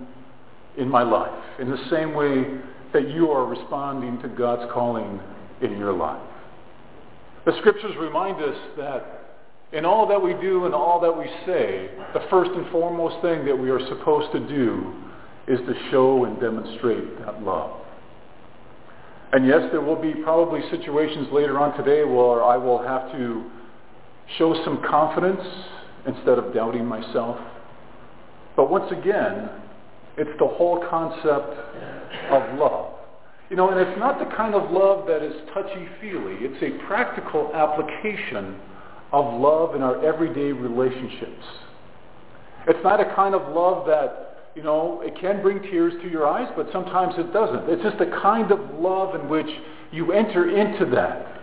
in 0.76 0.88
my 0.88 1.04
life 1.04 1.44
in 1.60 1.70
the 1.70 1.88
same 1.88 2.12
way 2.14 2.58
that 2.92 3.08
you 3.08 3.30
are 3.30 3.46
responding 3.46 4.20
to 4.22 4.28
God's 4.28 4.70
calling 4.72 5.20
in 5.62 5.78
your 5.78 5.92
life. 5.92 6.22
The 7.44 7.52
scriptures 7.60 7.94
remind 8.00 8.42
us 8.42 8.56
that 8.76 9.15
in 9.72 9.84
all 9.84 10.06
that 10.08 10.22
we 10.22 10.34
do 10.34 10.64
and 10.64 10.74
all 10.74 11.00
that 11.00 11.16
we 11.16 11.26
say, 11.44 11.90
the 12.14 12.24
first 12.30 12.50
and 12.52 12.70
foremost 12.70 13.20
thing 13.22 13.44
that 13.44 13.56
we 13.56 13.70
are 13.70 13.80
supposed 13.88 14.32
to 14.32 14.40
do 14.40 14.94
is 15.48 15.58
to 15.60 15.74
show 15.90 16.24
and 16.24 16.40
demonstrate 16.40 17.18
that 17.20 17.42
love. 17.42 17.80
And 19.32 19.46
yes, 19.46 19.62
there 19.72 19.80
will 19.80 20.00
be 20.00 20.14
probably 20.22 20.60
situations 20.70 21.28
later 21.32 21.58
on 21.58 21.76
today 21.76 22.04
where 22.04 22.44
I 22.44 22.56
will 22.56 22.82
have 22.82 23.10
to 23.12 23.50
show 24.38 24.54
some 24.64 24.82
confidence 24.88 25.42
instead 26.06 26.38
of 26.38 26.54
doubting 26.54 26.86
myself. 26.86 27.38
But 28.56 28.70
once 28.70 28.90
again, 28.92 29.50
it's 30.16 30.30
the 30.38 30.46
whole 30.46 30.84
concept 30.88 31.58
of 32.30 32.58
love. 32.58 32.92
You 33.50 33.56
know, 33.56 33.70
and 33.70 33.78
it's 33.78 33.98
not 33.98 34.18
the 34.18 34.34
kind 34.36 34.54
of 34.54 34.70
love 34.70 35.06
that 35.06 35.22
is 35.22 35.34
touchy-feely. 35.52 36.36
It's 36.40 36.62
a 36.62 36.86
practical 36.86 37.52
application 37.54 38.56
of 39.12 39.40
love 39.40 39.74
in 39.74 39.82
our 39.82 40.04
everyday 40.04 40.52
relationships. 40.52 41.44
It's 42.66 42.82
not 42.82 43.00
a 43.00 43.14
kind 43.14 43.34
of 43.34 43.54
love 43.54 43.86
that, 43.86 44.50
you 44.54 44.62
know, 44.62 45.00
it 45.04 45.18
can 45.20 45.42
bring 45.42 45.62
tears 45.62 45.94
to 46.02 46.08
your 46.08 46.26
eyes, 46.26 46.50
but 46.56 46.68
sometimes 46.72 47.14
it 47.16 47.32
doesn't. 47.32 47.70
It's 47.70 47.82
just 47.82 48.00
a 48.00 48.10
kind 48.20 48.50
of 48.50 48.58
love 48.80 49.14
in 49.14 49.28
which 49.28 49.46
you 49.92 50.12
enter 50.12 50.50
into 50.56 50.86
that 50.94 51.36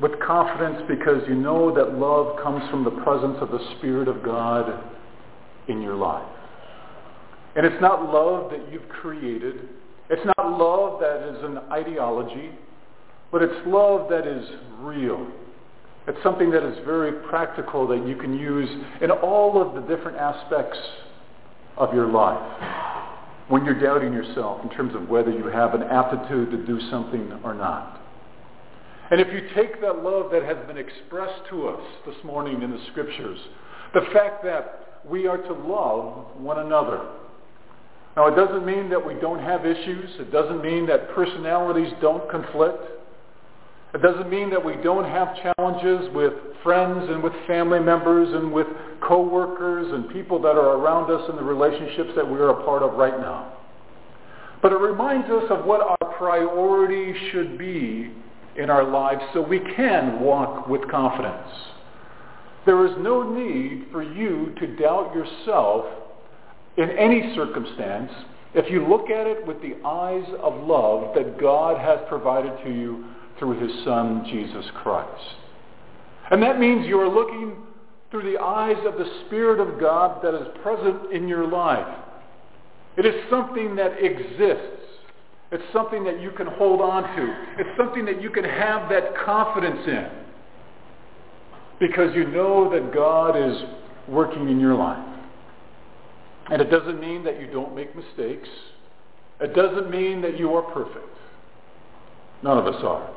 with 0.00 0.12
confidence 0.20 0.82
because 0.88 1.22
you 1.26 1.34
know 1.34 1.74
that 1.74 1.94
love 1.98 2.38
comes 2.42 2.68
from 2.70 2.84
the 2.84 2.90
presence 3.02 3.38
of 3.40 3.50
the 3.50 3.60
Spirit 3.78 4.08
of 4.08 4.22
God 4.22 4.84
in 5.68 5.80
your 5.80 5.94
life. 5.94 6.28
And 7.56 7.64
it's 7.64 7.80
not 7.80 8.12
love 8.12 8.50
that 8.50 8.70
you've 8.70 8.88
created. 8.90 9.68
It's 10.10 10.24
not 10.36 10.58
love 10.58 11.00
that 11.00 11.26
is 11.26 11.42
an 11.42 11.58
ideology, 11.72 12.50
but 13.32 13.42
it's 13.42 13.66
love 13.66 14.10
that 14.10 14.26
is 14.26 14.46
real. 14.80 15.26
It's 16.06 16.22
something 16.22 16.50
that 16.50 16.62
is 16.62 16.78
very 16.84 17.12
practical 17.28 17.86
that 17.88 18.06
you 18.06 18.16
can 18.16 18.38
use 18.38 18.68
in 19.00 19.10
all 19.10 19.60
of 19.60 19.74
the 19.74 19.80
different 19.94 20.18
aspects 20.18 20.78
of 21.76 21.92
your 21.92 22.06
life 22.06 22.40
when 23.48 23.64
you're 23.64 23.80
doubting 23.80 24.12
yourself 24.12 24.62
in 24.62 24.70
terms 24.70 24.94
of 24.94 25.08
whether 25.08 25.30
you 25.30 25.46
have 25.46 25.74
an 25.74 25.82
aptitude 25.82 26.50
to 26.50 26.66
do 26.66 26.80
something 26.90 27.32
or 27.44 27.54
not. 27.54 28.00
And 29.10 29.20
if 29.20 29.28
you 29.32 29.48
take 29.54 29.80
that 29.82 30.02
love 30.02 30.30
that 30.32 30.42
has 30.42 30.56
been 30.66 30.78
expressed 30.78 31.48
to 31.50 31.68
us 31.68 31.82
this 32.06 32.16
morning 32.24 32.62
in 32.62 32.70
the 32.70 32.80
scriptures, 32.90 33.38
the 33.94 34.02
fact 34.12 34.42
that 34.44 35.02
we 35.08 35.26
are 35.26 35.38
to 35.38 35.52
love 35.52 36.36
one 36.36 36.58
another. 36.58 37.06
Now, 38.16 38.26
it 38.26 38.34
doesn't 38.34 38.64
mean 38.64 38.88
that 38.90 39.04
we 39.04 39.14
don't 39.14 39.38
have 39.38 39.66
issues. 39.66 40.10
It 40.18 40.32
doesn't 40.32 40.62
mean 40.62 40.86
that 40.86 41.10
personalities 41.10 41.92
don't 42.00 42.28
conflict. 42.30 42.82
It 43.96 44.02
doesn't 44.02 44.28
mean 44.28 44.50
that 44.50 44.62
we 44.62 44.74
don't 44.84 45.10
have 45.10 45.34
challenges 45.36 46.14
with 46.14 46.34
friends 46.62 47.08
and 47.08 47.22
with 47.22 47.32
family 47.46 47.80
members 47.80 48.28
and 48.30 48.52
with 48.52 48.66
coworkers 49.00 49.90
and 49.90 50.10
people 50.10 50.38
that 50.42 50.50
are 50.50 50.76
around 50.76 51.10
us 51.10 51.26
in 51.30 51.36
the 51.36 51.42
relationships 51.42 52.10
that 52.14 52.30
we 52.30 52.36
are 52.36 52.50
a 52.50 52.62
part 52.62 52.82
of 52.82 52.92
right 52.92 53.18
now. 53.18 53.54
But 54.60 54.72
it 54.72 54.80
reminds 54.80 55.30
us 55.30 55.44
of 55.48 55.64
what 55.64 55.80
our 55.80 56.12
priority 56.18 57.14
should 57.30 57.56
be 57.56 58.12
in 58.58 58.68
our 58.68 58.84
lives 58.84 59.22
so 59.32 59.40
we 59.40 59.60
can 59.74 60.20
walk 60.20 60.68
with 60.68 60.86
confidence. 60.90 61.48
There 62.66 62.86
is 62.86 62.92
no 62.98 63.22
need 63.32 63.86
for 63.92 64.02
you 64.02 64.54
to 64.60 64.76
doubt 64.76 65.14
yourself 65.14 65.86
in 66.76 66.90
any 66.90 67.34
circumstance 67.34 68.12
if 68.52 68.70
you 68.70 68.86
look 68.86 69.08
at 69.08 69.26
it 69.26 69.46
with 69.46 69.62
the 69.62 69.76
eyes 69.86 70.26
of 70.42 70.66
love 70.66 71.14
that 71.14 71.40
God 71.40 71.80
has 71.80 71.98
provided 72.10 72.52
to 72.62 72.70
you 72.70 73.06
through 73.38 73.60
his 73.60 73.84
Son, 73.84 74.24
Jesus 74.30 74.64
Christ. 74.82 75.36
And 76.30 76.42
that 76.42 76.58
means 76.58 76.86
you 76.86 76.98
are 77.00 77.08
looking 77.08 77.56
through 78.10 78.30
the 78.30 78.40
eyes 78.40 78.76
of 78.86 78.94
the 78.94 79.10
Spirit 79.26 79.60
of 79.60 79.80
God 79.80 80.22
that 80.22 80.34
is 80.34 80.46
present 80.62 81.12
in 81.12 81.28
your 81.28 81.46
life. 81.46 81.86
It 82.96 83.04
is 83.04 83.14
something 83.30 83.76
that 83.76 84.02
exists. 84.02 84.82
It's 85.52 85.62
something 85.72 86.04
that 86.04 86.20
you 86.20 86.30
can 86.32 86.46
hold 86.46 86.80
on 86.80 87.02
to. 87.02 87.36
It's 87.58 87.76
something 87.76 88.04
that 88.06 88.20
you 88.20 88.30
can 88.30 88.44
have 88.44 88.88
that 88.90 89.16
confidence 89.24 89.80
in. 89.86 90.08
Because 91.78 92.14
you 92.14 92.26
know 92.28 92.70
that 92.70 92.92
God 92.92 93.36
is 93.36 93.62
working 94.08 94.48
in 94.48 94.58
your 94.58 94.74
life. 94.74 95.04
And 96.50 96.62
it 96.62 96.70
doesn't 96.70 97.00
mean 97.00 97.22
that 97.24 97.40
you 97.40 97.48
don't 97.48 97.74
make 97.74 97.94
mistakes. 97.94 98.48
It 99.40 99.54
doesn't 99.54 99.90
mean 99.90 100.22
that 100.22 100.38
you 100.38 100.54
are 100.54 100.62
perfect. 100.62 101.06
None 102.42 102.58
of 102.58 102.66
us 102.66 102.82
are. 102.82 103.15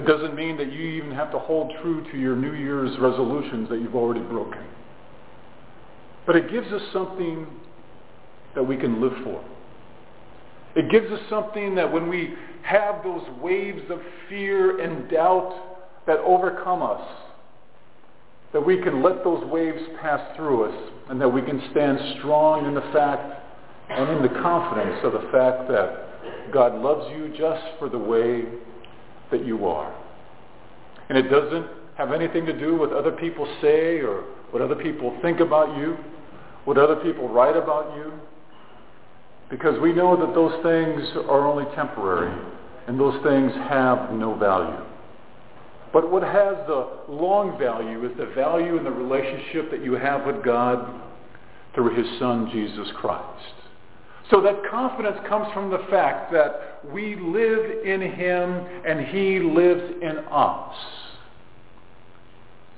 It 0.00 0.06
doesn't 0.06 0.34
mean 0.34 0.56
that 0.56 0.72
you 0.72 0.80
even 0.80 1.10
have 1.10 1.30
to 1.32 1.38
hold 1.38 1.70
true 1.82 2.02
to 2.10 2.18
your 2.18 2.34
New 2.34 2.54
Year's 2.54 2.98
resolutions 2.98 3.68
that 3.68 3.82
you've 3.82 3.94
already 3.94 4.22
broken. 4.22 4.64
But 6.26 6.36
it 6.36 6.50
gives 6.50 6.72
us 6.72 6.80
something 6.90 7.46
that 8.54 8.62
we 8.62 8.78
can 8.78 8.98
live 8.98 9.12
for. 9.22 9.44
It 10.74 10.90
gives 10.90 11.12
us 11.12 11.20
something 11.28 11.74
that 11.74 11.92
when 11.92 12.08
we 12.08 12.32
have 12.62 13.04
those 13.04 13.26
waves 13.42 13.82
of 13.90 14.00
fear 14.30 14.80
and 14.80 15.10
doubt 15.10 15.54
that 16.06 16.16
overcome 16.20 16.82
us, 16.82 17.06
that 18.54 18.64
we 18.64 18.80
can 18.80 19.02
let 19.02 19.22
those 19.22 19.44
waves 19.50 19.82
pass 20.00 20.34
through 20.34 20.64
us 20.64 20.92
and 21.10 21.20
that 21.20 21.28
we 21.28 21.42
can 21.42 21.60
stand 21.72 21.98
strong 22.18 22.64
in 22.64 22.72
the 22.72 22.90
fact 22.94 23.38
and 23.90 24.16
in 24.16 24.22
the 24.22 24.40
confidence 24.40 24.98
of 25.04 25.12
the 25.12 25.28
fact 25.30 25.68
that 25.68 26.52
God 26.54 26.80
loves 26.80 27.10
you 27.10 27.34
just 27.36 27.62
for 27.78 27.90
the 27.90 27.98
way 27.98 28.46
that 29.30 29.44
you 29.44 29.66
are. 29.66 29.94
And 31.08 31.18
it 31.18 31.28
doesn't 31.28 31.66
have 31.96 32.12
anything 32.12 32.46
to 32.46 32.58
do 32.58 32.76
with 32.76 32.92
other 32.92 33.12
people 33.12 33.46
say 33.60 33.98
or 34.00 34.24
what 34.50 34.62
other 34.62 34.76
people 34.76 35.16
think 35.22 35.40
about 35.40 35.76
you, 35.76 35.96
what 36.64 36.78
other 36.78 36.96
people 36.96 37.28
write 37.28 37.56
about 37.56 37.96
you, 37.96 38.12
because 39.50 39.78
we 39.80 39.92
know 39.92 40.16
that 40.16 40.34
those 40.34 40.52
things 40.62 41.06
are 41.28 41.46
only 41.46 41.64
temporary 41.74 42.32
and 42.86 42.98
those 42.98 43.20
things 43.22 43.52
have 43.68 44.12
no 44.12 44.34
value. 44.36 44.84
But 45.92 46.10
what 46.10 46.22
has 46.22 46.56
the 46.68 46.88
long 47.08 47.58
value 47.58 48.08
is 48.08 48.16
the 48.16 48.26
value 48.26 48.76
in 48.76 48.84
the 48.84 48.90
relationship 48.90 49.70
that 49.72 49.82
you 49.82 49.94
have 49.94 50.24
with 50.24 50.44
God 50.44 51.02
through 51.74 51.96
his 51.96 52.18
Son, 52.20 52.48
Jesus 52.52 52.88
Christ. 52.96 53.59
So 54.30 54.40
that 54.42 54.62
confidence 54.70 55.18
comes 55.28 55.52
from 55.52 55.70
the 55.70 55.84
fact 55.90 56.32
that 56.32 56.84
we 56.92 57.16
live 57.16 57.84
in 57.84 58.00
him 58.00 58.66
and 58.86 59.06
he 59.06 59.40
lives 59.40 59.82
in 60.00 60.18
us. 60.30 60.76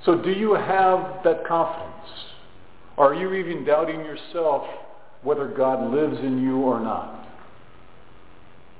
So 0.05 0.17
do 0.17 0.31
you 0.31 0.55
have 0.55 1.23
that 1.25 1.47
confidence? 1.47 1.93
Are 2.97 3.15
you 3.15 3.35
even 3.35 3.65
doubting 3.65 4.01
yourself 4.01 4.67
whether 5.23 5.47
God 5.47 5.93
lives 5.93 6.19
in 6.21 6.43
you 6.43 6.57
or 6.63 6.81
not? 6.81 7.27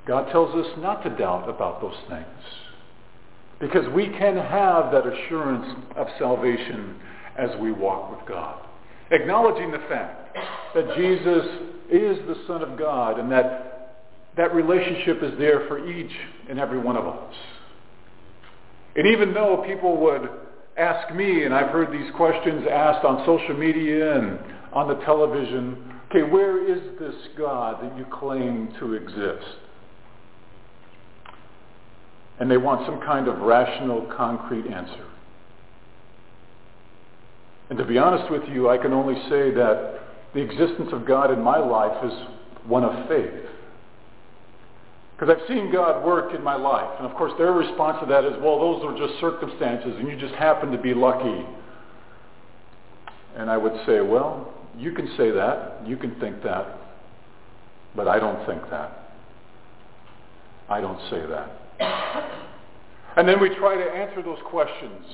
God 0.07 0.33
tells 0.33 0.55
us 0.55 0.73
not 0.79 1.05
to 1.05 1.11
doubt 1.11 1.49
about 1.49 1.81
those 1.81 1.95
things. 2.09 2.27
Because 3.61 3.87
we 3.95 4.09
can 4.09 4.37
have 4.37 4.91
that 4.91 5.07
assurance 5.07 5.77
of 5.95 6.09
salvation 6.19 6.97
as 7.39 7.51
we 7.61 7.71
walk 7.71 8.11
with 8.11 8.29
God. 8.29 8.67
Acknowledging 9.13 9.71
the 9.71 9.79
fact 9.89 10.37
that 10.75 10.97
Jesus 10.97 11.47
is 11.93 12.19
the 12.27 12.37
Son 12.47 12.63
of 12.63 12.79
God 12.79 13.19
and 13.19 13.31
that 13.31 13.73
that 14.37 14.55
relationship 14.55 15.23
is 15.23 15.39
there 15.39 15.67
for 15.69 15.87
each 15.87 16.11
and 16.49 16.59
every 16.59 16.79
one 16.79 16.97
of 16.97 17.07
us. 17.07 17.35
And 18.97 19.07
even 19.07 19.35
though 19.35 19.63
people 19.67 19.99
would 19.99 20.29
ask 20.77 21.15
me, 21.15 21.45
and 21.45 21.55
I've 21.55 21.71
heard 21.71 21.93
these 21.93 22.11
questions 22.17 22.67
asked 22.71 23.05
on 23.05 23.27
social 23.27 23.57
media 23.57 24.19
and 24.19 24.39
on 24.73 24.89
the 24.89 24.95
television, 25.05 25.93
okay, 26.11 26.23
where 26.23 26.67
is 26.67 26.81
this 26.99 27.15
God 27.37 27.83
that 27.83 27.97
you 27.97 28.07
claim 28.07 28.75
to 28.81 28.95
exist? 28.95 29.59
And 32.41 32.51
they 32.51 32.57
want 32.57 32.87
some 32.87 33.01
kind 33.01 33.29
of 33.29 33.39
rational, 33.41 34.11
concrete 34.17 34.67
answer. 34.67 35.07
And 37.69 37.79
to 37.79 37.85
be 37.85 37.99
honest 37.99 38.31
with 38.31 38.43
you, 38.49 38.69
I 38.69 38.79
can 38.79 38.93
only 38.93 39.15
say 39.29 39.51
that 39.53 40.02
the 40.35 40.41
existence 40.41 40.91
of 40.93 41.07
God 41.07 41.31
in 41.31 41.41
my 41.41 41.59
life 41.59 42.05
is 42.05 42.13
one 42.67 42.85
of 42.85 43.09
faith. 43.09 43.49
Because 45.17 45.37
I've 45.37 45.47
seen 45.47 45.71
God 45.71 46.05
work 46.05 46.35
in 46.35 46.43
my 46.43 46.57
life. 46.57 46.91
And 46.99 47.07
of 47.07 47.17
course 47.17 47.33
their 47.39 47.53
response 47.53 47.99
to 48.01 48.07
that 48.07 48.25
is, 48.25 48.33
well, 48.43 48.59
those 48.59 48.83
are 48.85 48.99
just 48.99 49.21
circumstances 49.21 49.95
and 49.99 50.09
you 50.09 50.17
just 50.17 50.35
happen 50.35 50.73
to 50.73 50.79
be 50.79 50.95
lucky. 50.95 51.47
And 53.37 53.51
I 53.51 53.57
would 53.57 53.75
say, 53.87 54.01
well, 54.01 54.53
you 54.77 54.93
can 54.93 55.07
say 55.17 55.31
that. 55.31 55.87
You 55.87 55.97
can 55.97 56.19
think 56.19 56.43
that. 56.43 56.79
But 57.95 58.09
I 58.09 58.19
don't 58.19 58.45
think 58.47 58.63
that. 58.71 59.11
I 60.69 60.81
don't 60.81 61.01
say 61.11 61.23
that. 61.27 61.51
And 63.17 63.29
then 63.29 63.41
we 63.41 63.55
try 63.55 63.77
to 63.77 63.91
answer 63.93 64.23
those 64.23 64.39
questions. 64.47 65.05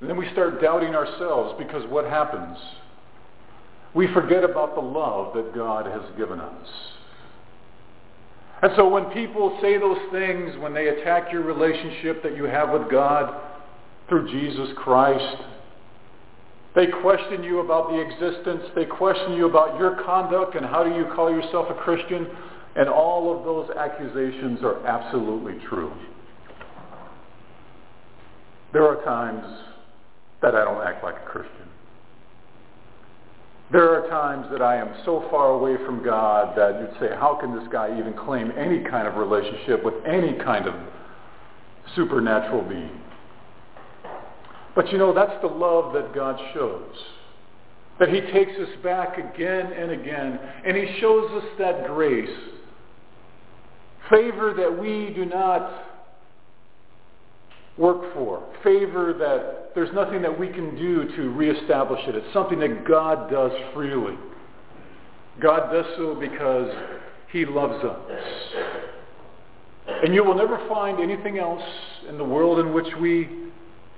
And 0.00 0.08
then 0.08 0.16
we 0.16 0.30
start 0.32 0.60
doubting 0.60 0.94
ourselves 0.94 1.54
because 1.58 1.88
what 1.90 2.04
happens? 2.04 2.56
We 3.96 4.12
forget 4.12 4.44
about 4.44 4.74
the 4.74 4.82
love 4.82 5.32
that 5.34 5.54
God 5.54 5.86
has 5.86 6.02
given 6.18 6.38
us. 6.38 6.68
And 8.60 8.72
so 8.76 8.86
when 8.88 9.06
people 9.06 9.58
say 9.62 9.78
those 9.78 9.98
things, 10.12 10.54
when 10.58 10.74
they 10.74 10.88
attack 10.88 11.32
your 11.32 11.42
relationship 11.42 12.22
that 12.22 12.36
you 12.36 12.44
have 12.44 12.70
with 12.70 12.90
God 12.90 13.40
through 14.08 14.30
Jesus 14.30 14.68
Christ, 14.76 15.42
they 16.74 16.88
question 16.88 17.42
you 17.42 17.60
about 17.60 17.88
the 17.88 17.98
existence. 17.98 18.64
They 18.74 18.84
question 18.84 19.32
you 19.32 19.48
about 19.48 19.80
your 19.80 20.02
conduct 20.04 20.56
and 20.56 20.66
how 20.66 20.84
do 20.84 20.90
you 20.90 21.10
call 21.14 21.30
yourself 21.30 21.68
a 21.70 21.74
Christian. 21.74 22.26
And 22.76 22.90
all 22.90 23.34
of 23.34 23.44
those 23.44 23.74
accusations 23.78 24.60
are 24.62 24.86
absolutely 24.86 25.54
true. 25.70 25.90
There 28.74 28.86
are 28.86 29.02
times 29.04 29.46
that 30.42 30.54
I 30.54 30.64
don't 30.64 30.86
act 30.86 31.02
like 31.02 31.16
a 31.16 31.30
Christian. 31.30 31.55
There 33.72 33.90
are 33.90 34.08
times 34.08 34.46
that 34.52 34.62
I 34.62 34.76
am 34.76 34.94
so 35.04 35.26
far 35.30 35.50
away 35.50 35.76
from 35.84 36.04
God 36.04 36.56
that 36.56 36.80
you'd 36.80 37.00
say, 37.00 37.14
how 37.16 37.36
can 37.40 37.56
this 37.56 37.66
guy 37.72 37.98
even 37.98 38.12
claim 38.14 38.52
any 38.56 38.84
kind 38.84 39.08
of 39.08 39.16
relationship 39.16 39.84
with 39.84 39.94
any 40.06 40.34
kind 40.34 40.68
of 40.68 40.74
supernatural 41.96 42.62
being? 42.62 43.00
But 44.76 44.92
you 44.92 44.98
know, 44.98 45.12
that's 45.12 45.40
the 45.40 45.48
love 45.48 45.94
that 45.94 46.14
God 46.14 46.38
shows. 46.54 46.94
That 47.98 48.10
he 48.10 48.20
takes 48.20 48.52
us 48.52 48.68
back 48.84 49.18
again 49.18 49.72
and 49.72 49.90
again, 49.90 50.38
and 50.64 50.76
he 50.76 51.00
shows 51.00 51.30
us 51.32 51.48
that 51.58 51.86
grace. 51.86 52.28
Favor 54.10 54.54
that 54.54 54.78
we 54.78 55.12
do 55.14 55.24
not 55.24 55.85
work 57.78 58.14
for. 58.14 58.42
Favor 58.64 59.12
that 59.12 59.74
there's 59.74 59.92
nothing 59.94 60.22
that 60.22 60.38
we 60.38 60.48
can 60.48 60.76
do 60.76 61.04
to 61.16 61.30
reestablish 61.30 62.00
it. 62.06 62.14
It's 62.14 62.32
something 62.32 62.58
that 62.60 62.86
God 62.86 63.30
does 63.30 63.52
freely. 63.74 64.16
God 65.40 65.70
does 65.70 65.84
so 65.96 66.14
because 66.14 66.74
he 67.30 67.44
loves 67.44 67.84
us. 67.84 68.00
And 70.02 70.14
you 70.14 70.24
will 70.24 70.34
never 70.34 70.66
find 70.68 71.00
anything 71.00 71.38
else 71.38 71.62
in 72.08 72.16
the 72.16 72.24
world 72.24 72.58
in 72.58 72.72
which 72.72 72.88
we 73.00 73.28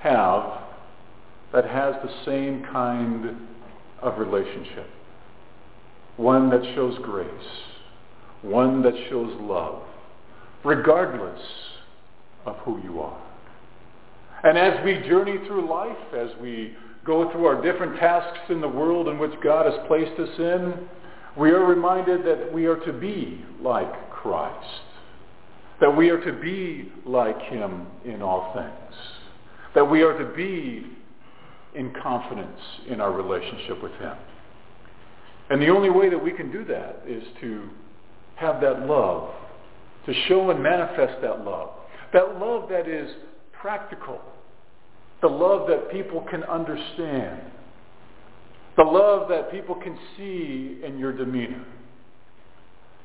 have 0.01 0.63
that 1.53 1.65
has 1.65 1.95
the 2.03 2.11
same 2.25 2.65
kind 2.73 3.37
of 4.03 4.19
relationship. 4.19 4.89
One 6.17 6.51
that 6.51 6.63
shows 6.75 6.99
grace. 7.03 7.29
One 8.43 8.83
that 8.83 8.95
shows 9.09 9.35
love. 9.41 9.83
Regardless 10.65 11.41
of 12.45 12.57
who 12.59 12.81
you 12.83 13.01
are. 13.01 13.28
And 14.45 14.57
as 14.57 14.85
we 14.85 14.95
journey 15.09 15.39
through 15.47 15.69
life, 15.69 15.97
as 16.17 16.31
we 16.41 16.75
go 17.05 17.31
through 17.33 17.47
our 17.47 17.63
different 17.63 17.99
tasks 17.99 18.39
in 18.51 18.61
the 18.61 18.69
world 18.69 19.09
in 19.09 19.19
which 19.19 19.33
God 19.43 19.67
has 19.67 19.87
placed 19.87 20.19
us 20.21 20.39
in, 20.39 20.89
we 21.37 21.51
are 21.51 21.65
reminded 21.65 22.25
that 22.25 22.53
we 22.53 22.67
are 22.67 22.77
to 22.85 22.93
be 22.93 23.45
like 23.61 24.11
Christ. 24.11 24.83
That 25.81 25.97
we 25.97 26.11
are 26.11 26.21
to 26.25 26.33
be 26.41 26.93
like 27.07 27.41
him 27.43 27.87
in 28.05 28.23
all 28.23 28.53
things. 28.55 28.97
That 29.75 29.89
we 29.89 30.03
are 30.03 30.19
to 30.19 30.35
be 30.35 30.87
in 31.75 31.93
confidence 32.03 32.61
in 32.89 33.01
our 33.01 33.13
relationship 33.13 33.83
with 33.83 33.93
him. 33.93 34.17
And 35.51 35.63
the 35.63 35.69
only 35.69 35.91
way 35.91 36.11
that 36.11 36.23
we 36.23 36.33
can 36.33 36.51
do 36.51 36.65
that 36.65 37.03
is 37.07 37.23
to 37.41 37.69
have 38.37 38.61
that 38.61 38.87
love, 38.87 39.31
to 40.07 40.15
show 40.27 40.51
and 40.51 40.63
manifest 40.63 41.23
that 41.23 41.45
love. 41.45 41.71
That 42.13 42.39
love 42.39 42.69
that 42.71 42.89
is 42.89 43.11
practical. 43.61 44.21
The 45.21 45.29
love 45.29 45.69
that 45.69 45.91
people 45.91 46.25
can 46.31 46.45
understand. 46.45 47.43
The 48.77 48.85
love 48.85 49.29
that 49.29 49.51
people 49.51 49.75
can 49.75 49.99
see 50.17 50.81
in 50.85 50.99
your 50.99 51.13
demeanor. 51.13 51.65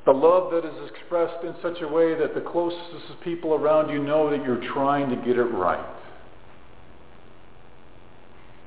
The 0.06 0.12
love 0.12 0.52
that 0.52 0.64
is 0.64 0.90
expressed 0.90 1.44
in 1.44 1.54
such 1.62 1.80
a 1.82 1.88
way 1.88 2.14
that 2.14 2.34
the 2.34 2.40
closest 2.42 3.20
people 3.24 3.54
around 3.54 3.90
you 3.90 4.02
know 4.02 4.30
that 4.30 4.44
you're 4.44 4.62
trying 4.72 5.08
to 5.10 5.16
get 5.16 5.38
it 5.38 5.44
right. 5.44 5.84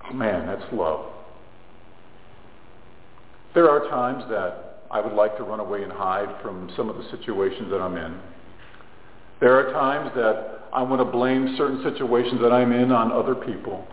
Oh 0.10 0.14
man, 0.14 0.48
that's 0.48 0.74
love. 0.74 1.06
There 3.54 3.70
are 3.70 3.88
times 3.90 4.24
that 4.30 4.84
I 4.90 5.00
would 5.00 5.14
like 5.14 5.38
to 5.38 5.44
run 5.44 5.60
away 5.60 5.84
and 5.84 5.92
hide 5.92 6.42
from 6.42 6.72
some 6.76 6.90
of 6.90 6.98
the 6.98 7.04
situations 7.12 7.70
that 7.70 7.82
I'm 7.82 7.98
in. 7.98 8.20
There 9.40 9.56
are 9.56 9.72
times 9.72 10.12
that 10.16 10.57
I 10.74 10.84
want 10.84 11.02
to 11.02 11.06
blame 11.06 11.56
certain 11.58 11.82
situations 11.84 12.42
that 12.42 12.52
I'm 12.52 12.72
in 12.72 12.92
on 12.92 13.12
other 13.12 13.36
people. 13.36 13.86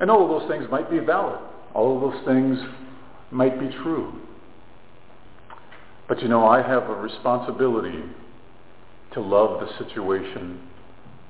And 0.00 0.10
all 0.10 0.22
of 0.22 0.40
those 0.40 0.50
things 0.50 0.70
might 0.70 0.90
be 0.90 0.98
valid. 0.98 1.40
All 1.74 1.96
of 1.96 2.12
those 2.12 2.24
things 2.26 2.58
might 3.30 3.58
be 3.58 3.68
true. 3.82 4.12
But 6.08 6.22
you 6.22 6.28
know, 6.28 6.46
I 6.46 6.62
have 6.62 6.84
a 6.84 6.94
responsibility 6.94 8.02
to 9.12 9.20
love 9.20 9.60
the 9.60 9.84
situation 9.84 10.60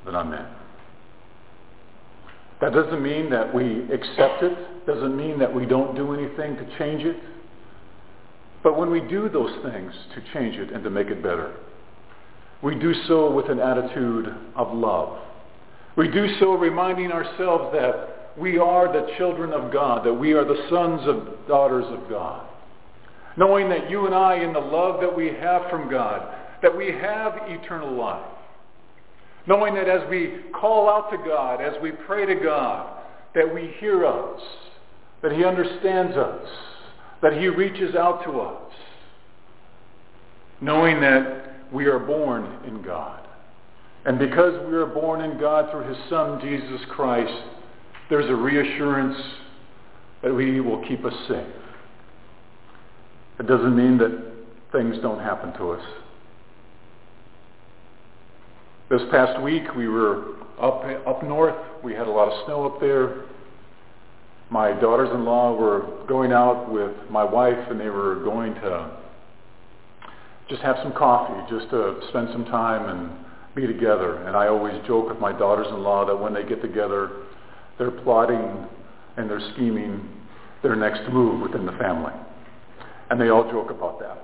that 0.05 0.14
I'm 0.14 0.33
in. 0.33 0.46
That 2.61 2.72
doesn't 2.72 3.03
mean 3.03 3.31
that 3.31 3.55
we 3.55 3.83
accept 3.92 4.42
it. 4.42 4.87
Doesn't 4.87 5.16
mean 5.16 5.38
that 5.38 5.55
we 5.55 5.66
don't 5.66 5.94
do 5.94 6.14
anything 6.14 6.57
to 6.57 6.79
change 6.79 7.03
it. 7.03 7.16
But 8.62 8.79
when 8.79 8.90
we 8.90 9.01
do 9.01 9.29
those 9.29 9.53
things 9.62 9.92
to 10.14 10.22
change 10.33 10.57
it 10.57 10.72
and 10.72 10.83
to 10.83 10.90
make 10.90 11.09
it 11.09 11.22
better, 11.22 11.55
we 12.62 12.75
do 12.75 12.95
so 13.07 13.31
with 13.31 13.49
an 13.49 13.61
attitude 13.61 14.35
of 14.55 14.73
love. 14.73 15.19
We 15.97 16.09
do 16.09 16.27
so 16.38 16.53
reminding 16.55 17.12
ourselves 17.12 17.73
that 17.75 18.33
we 18.37 18.59
are 18.59 18.92
the 18.92 19.14
children 19.16 19.53
of 19.53 19.73
God, 19.73 20.05
that 20.05 20.12
we 20.12 20.33
are 20.33 20.45
the 20.45 20.66
sons 20.69 21.01
and 21.05 21.49
daughters 21.49 21.87
of 21.88 22.09
God. 22.09 22.47
Knowing 23.37 23.69
that 23.69 23.90
you 23.90 24.07
and 24.07 24.14
I, 24.14 24.37
in 24.37 24.53
the 24.53 24.59
love 24.59 25.01
that 25.01 25.14
we 25.14 25.29
have 25.29 25.71
from 25.71 25.90
God, 25.90 26.35
that 26.62 26.75
we 26.75 26.87
have 26.87 27.35
eternal 27.47 27.95
life. 27.95 28.27
Knowing 29.47 29.75
that 29.75 29.88
as 29.88 30.09
we 30.11 30.40
call 30.59 30.88
out 30.88 31.11
to 31.11 31.19
God, 31.19 31.61
as 31.61 31.75
we 31.83 31.92
pray 31.92 32.27
to 32.27 32.35
God, 32.35 33.03
that 33.35 33.55
we 33.55 33.75
hear 33.79 34.05
us, 34.05 34.40
that 35.23 35.33
he 35.33 35.45
understands 35.45 36.16
us, 36.16 36.49
that 37.23 37.35
he 37.35 37.49
reaches 37.49 37.95
out 37.95 38.25
to 38.25 38.40
us. 38.40 38.73
Knowing 40.61 41.01
that 41.01 41.45
we 41.72 41.87
are 41.87 41.98
born 41.98 42.64
in 42.66 42.83
God. 42.83 43.26
And 44.05 44.18
because 44.18 44.55
we 44.68 44.74
are 44.74 44.87
born 44.87 45.20
in 45.20 45.38
God 45.38 45.70
through 45.70 45.88
his 45.88 45.98
Son, 46.09 46.40
Jesus 46.40 46.81
Christ, 46.90 47.35
there's 48.09 48.31
a 48.31 48.35
reassurance 48.35 49.16
that 50.22 50.38
he 50.38 50.61
will 50.61 50.87
keep 50.87 51.05
us 51.05 51.14
safe. 51.29 51.46
It 53.38 53.46
doesn't 53.46 53.76
mean 53.76 53.98
that 53.98 54.33
things 54.72 54.96
don't 55.02 55.18
happen 55.18 55.52
to 55.55 55.72
us. 55.72 55.85
This 58.88 59.02
past 59.11 59.42
week 59.42 59.74
we 59.76 59.88
were 59.88 60.37
up, 60.61 60.85
up 61.07 61.22
north. 61.24 61.57
We 61.83 61.92
had 61.92 62.07
a 62.07 62.11
lot 62.11 62.33
of 62.33 62.46
snow 62.46 62.66
up 62.66 62.81
there. 62.81 63.24
My 64.48 64.72
daughters-in-law 64.72 65.57
were 65.57 66.07
going 66.07 66.33
out 66.33 66.70
with 66.70 66.92
my 67.11 67.24
wife 67.24 67.59
and 67.68 67.81
they 67.81 67.88
were 67.88 68.16
going 68.22 68.55
to 68.55 68.96
just 70.48 70.62
have 70.62 70.76
some 70.82 70.92
coffee, 70.92 71.40
just 71.50 71.70
to 71.70 72.00
spend 72.09 72.28
some 72.32 72.44
time 72.44 72.88
and 72.88 73.11
be 73.54 73.66
together. 73.66 74.22
And 74.26 74.37
I 74.37 74.46
always 74.48 74.74
joke 74.87 75.09
with 75.09 75.18
my 75.18 75.32
daughters-in-law 75.32 76.06
that 76.06 76.16
when 76.16 76.35
they 76.35 76.44
get 76.44 76.62
together, 76.62 77.11
they're 77.78 77.90
plotting 77.90 78.66
and 79.16 79.28
they're 79.28 79.42
scheming 79.54 80.09
their 80.62 80.76
next 80.76 81.11
move 81.12 81.40
within 81.40 81.66
the 81.66 81.72
family. 81.72 82.12
And 83.11 83.20
they 83.20 83.28
all 83.28 83.50
joke 83.50 83.70
about 83.70 83.98
that. 84.00 84.18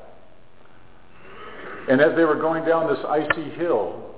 And 1.88 2.00
as 2.00 2.14
they 2.16 2.24
were 2.24 2.36
going 2.36 2.64
down 2.64 2.92
this 2.92 3.04
icy 3.08 3.50
hill, 3.56 4.14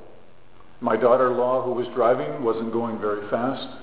my 0.81 0.97
daughter-in-law 0.97 1.65
who 1.65 1.73
was 1.73 1.87
driving 1.95 2.43
wasn't 2.45 2.73
going 2.73 2.99
very 2.99 3.29
fast. 3.31 3.79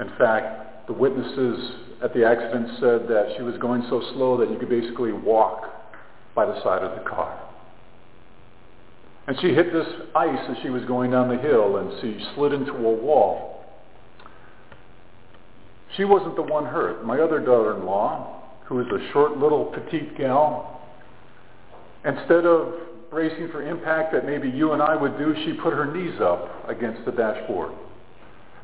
In 0.00 0.08
fact, 0.18 0.88
the 0.88 0.92
witnesses 0.92 1.72
at 2.02 2.12
the 2.14 2.24
accident 2.26 2.68
said 2.80 3.08
that 3.08 3.34
she 3.36 3.42
was 3.42 3.56
going 3.58 3.84
so 3.88 4.02
slow 4.14 4.36
that 4.38 4.50
you 4.50 4.58
could 4.58 4.68
basically 4.68 5.12
walk 5.12 5.77
by 6.38 6.46
the 6.46 6.62
side 6.62 6.84
of 6.84 6.96
the 6.96 7.10
car. 7.10 7.36
And 9.26 9.36
she 9.40 9.48
hit 9.48 9.72
this 9.72 9.88
ice 10.14 10.38
as 10.48 10.56
she 10.62 10.70
was 10.70 10.84
going 10.84 11.10
down 11.10 11.28
the 11.28 11.42
hill 11.42 11.78
and 11.78 11.90
she 12.00 12.24
slid 12.36 12.52
into 12.52 12.74
a 12.74 12.94
wall. 12.94 13.64
She 15.96 16.04
wasn't 16.04 16.36
the 16.36 16.42
one 16.42 16.64
hurt. 16.64 17.04
My 17.04 17.18
other 17.18 17.40
daughter-in-law, 17.40 18.42
who 18.66 18.78
is 18.78 18.86
a 18.86 19.12
short 19.12 19.36
little 19.36 19.64
petite 19.64 20.16
gal, 20.16 20.80
instead 22.04 22.46
of 22.46 22.72
bracing 23.10 23.48
for 23.50 23.68
impact 23.68 24.12
that 24.12 24.24
maybe 24.24 24.48
you 24.48 24.74
and 24.74 24.80
I 24.80 24.94
would 24.94 25.18
do, 25.18 25.34
she 25.44 25.54
put 25.54 25.72
her 25.72 25.92
knees 25.92 26.20
up 26.20 26.68
against 26.68 27.04
the 27.04 27.10
dashboard. 27.10 27.72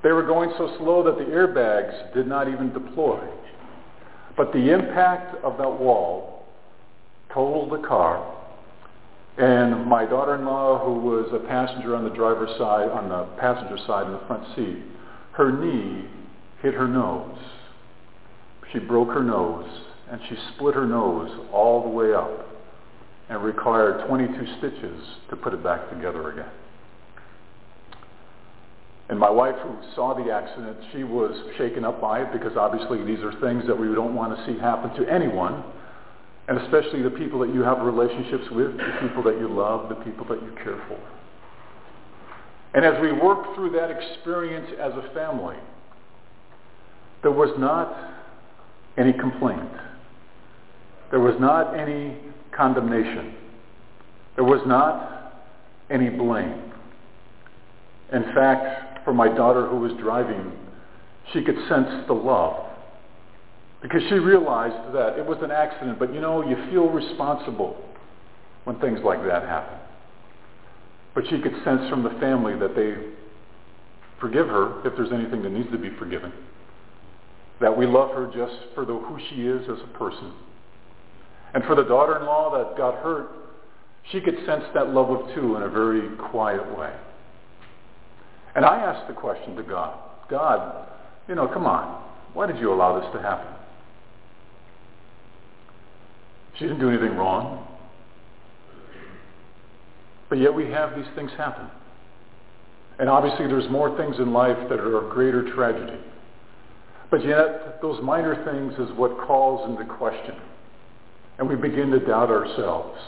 They 0.04 0.12
were 0.12 0.22
going 0.22 0.52
so 0.58 0.76
slow 0.78 1.02
that 1.02 1.18
the 1.18 1.24
airbags 1.24 2.14
did 2.14 2.28
not 2.28 2.46
even 2.46 2.72
deploy. 2.72 3.18
But 4.36 4.52
the 4.52 4.72
impact 4.72 5.42
of 5.42 5.58
that 5.58 5.70
wall 5.70 6.33
totaled 7.34 7.70
the 7.70 7.86
car 7.86 8.34
and 9.36 9.84
my 9.86 10.06
daughter-in-law, 10.06 10.84
who 10.84 11.00
was 11.00 11.28
a 11.32 11.40
passenger 11.48 11.96
on 11.96 12.04
the 12.04 12.10
driver's 12.10 12.56
side, 12.56 12.88
on 12.88 13.08
the 13.08 13.24
passenger 13.40 13.76
side 13.84 14.06
in 14.06 14.12
the 14.12 14.22
front 14.28 14.44
seat, 14.54 14.78
her 15.32 15.50
knee 15.50 16.08
hit 16.62 16.74
her 16.74 16.86
nose. 16.86 17.36
She 18.72 18.78
broke 18.78 19.08
her 19.08 19.24
nose, 19.24 19.68
and 20.08 20.20
she 20.28 20.36
split 20.54 20.76
her 20.76 20.86
nose 20.86 21.30
all 21.52 21.82
the 21.82 21.88
way 21.88 22.14
up 22.14 22.46
and 23.28 23.42
required 23.42 24.06
22 24.06 24.32
stitches 24.58 25.02
to 25.30 25.36
put 25.36 25.52
it 25.52 25.64
back 25.64 25.90
together 25.90 26.30
again. 26.30 26.50
And 29.08 29.18
my 29.18 29.30
wife, 29.30 29.56
who 29.62 29.76
saw 29.96 30.14
the 30.14 30.32
accident, 30.32 30.76
she 30.92 31.02
was 31.02 31.32
shaken 31.58 31.84
up 31.84 32.00
by 32.00 32.22
it 32.22 32.32
because 32.32 32.56
obviously 32.56 33.04
these 33.04 33.22
are 33.24 33.32
things 33.40 33.66
that 33.66 33.78
we 33.78 33.92
don't 33.94 34.14
want 34.14 34.36
to 34.36 34.46
see 34.46 34.58
happen 34.60 34.94
to 34.94 35.12
anyone 35.12 35.64
and 36.48 36.58
especially 36.58 37.02
the 37.02 37.10
people 37.10 37.38
that 37.40 37.54
you 37.54 37.62
have 37.62 37.80
relationships 37.80 38.44
with, 38.50 38.76
the 38.76 38.98
people 39.00 39.22
that 39.22 39.38
you 39.38 39.48
love, 39.48 39.88
the 39.88 39.94
people 39.96 40.26
that 40.26 40.42
you 40.42 40.52
care 40.62 40.82
for. 40.88 40.98
And 42.74 42.84
as 42.84 43.00
we 43.00 43.12
work 43.12 43.54
through 43.54 43.70
that 43.70 43.90
experience 43.90 44.68
as 44.80 44.92
a 44.92 45.14
family, 45.14 45.56
there 47.22 47.30
was 47.30 47.50
not 47.58 47.96
any 48.98 49.12
complaint. 49.12 49.70
There 51.10 51.20
was 51.20 51.36
not 51.40 51.78
any 51.78 52.16
condemnation. 52.54 53.34
There 54.34 54.44
was 54.44 54.60
not 54.66 55.44
any 55.90 56.10
blame. 56.10 56.72
In 58.12 58.24
fact, 58.34 59.04
for 59.04 59.14
my 59.14 59.28
daughter 59.28 59.66
who 59.66 59.78
was 59.78 59.92
driving, 60.00 60.52
she 61.32 61.42
could 61.42 61.56
sense 61.68 62.06
the 62.06 62.12
love 62.12 62.63
because 63.84 64.00
she 64.08 64.14
realized 64.14 64.94
that 64.94 65.18
it 65.18 65.26
was 65.26 65.36
an 65.42 65.50
accident, 65.50 65.98
but 65.98 66.10
you 66.14 66.18
know, 66.18 66.42
you 66.42 66.56
feel 66.70 66.88
responsible 66.88 67.76
when 68.64 68.80
things 68.80 68.98
like 69.04 69.22
that 69.26 69.42
happen. 69.42 69.78
But 71.14 71.24
she 71.28 71.38
could 71.38 71.52
sense 71.64 71.90
from 71.90 72.02
the 72.02 72.18
family 72.18 72.58
that 72.58 72.74
they 72.74 72.94
forgive 74.18 74.46
her 74.46 74.80
if 74.86 74.96
there's 74.96 75.12
anything 75.12 75.42
that 75.42 75.52
needs 75.52 75.70
to 75.70 75.76
be 75.76 75.90
forgiven. 75.98 76.32
That 77.60 77.76
we 77.76 77.84
love 77.84 78.08
her 78.12 78.32
just 78.34 78.54
for 78.74 78.86
the, 78.86 78.94
who 78.94 79.18
she 79.28 79.42
is 79.42 79.68
as 79.68 79.76
a 79.84 79.98
person. 79.98 80.32
And 81.52 81.62
for 81.64 81.74
the 81.74 81.84
daughter-in-law 81.84 82.56
that 82.56 82.78
got 82.78 82.94
hurt, 83.02 83.28
she 84.12 84.22
could 84.22 84.36
sense 84.46 84.64
that 84.72 84.94
love 84.94 85.10
of 85.10 85.34
two 85.34 85.56
in 85.56 85.62
a 85.62 85.68
very 85.68 86.16
quiet 86.30 86.78
way. 86.78 86.94
And 88.54 88.64
I 88.64 88.78
asked 88.78 89.08
the 89.08 89.14
question 89.14 89.54
to 89.56 89.62
God, 89.62 89.98
God, 90.30 90.88
you 91.28 91.34
know, 91.34 91.48
come 91.48 91.66
on, 91.66 92.02
why 92.32 92.46
did 92.46 92.56
you 92.56 92.72
allow 92.72 92.98
this 92.98 93.12
to 93.12 93.20
happen? 93.20 93.53
She 96.58 96.64
didn't 96.64 96.80
do 96.80 96.88
anything 96.88 97.16
wrong. 97.16 97.66
But 100.28 100.38
yet 100.38 100.54
we 100.54 100.70
have 100.70 100.96
these 100.96 101.06
things 101.14 101.30
happen. 101.36 101.66
And 102.98 103.08
obviously 103.08 103.46
there's 103.46 103.68
more 103.70 103.96
things 103.96 104.16
in 104.18 104.32
life 104.32 104.56
that 104.68 104.78
are 104.78 104.98
of 104.98 105.12
greater 105.12 105.52
tragedy. 105.54 105.98
But 107.10 107.24
yet 107.24 107.80
those 107.82 108.02
minor 108.02 108.44
things 108.44 108.74
is 108.74 108.96
what 108.96 109.16
calls 109.26 109.68
into 109.68 109.84
question. 109.94 110.36
And 111.38 111.48
we 111.48 111.56
begin 111.56 111.90
to 111.90 111.98
doubt 111.98 112.30
ourselves. 112.30 112.98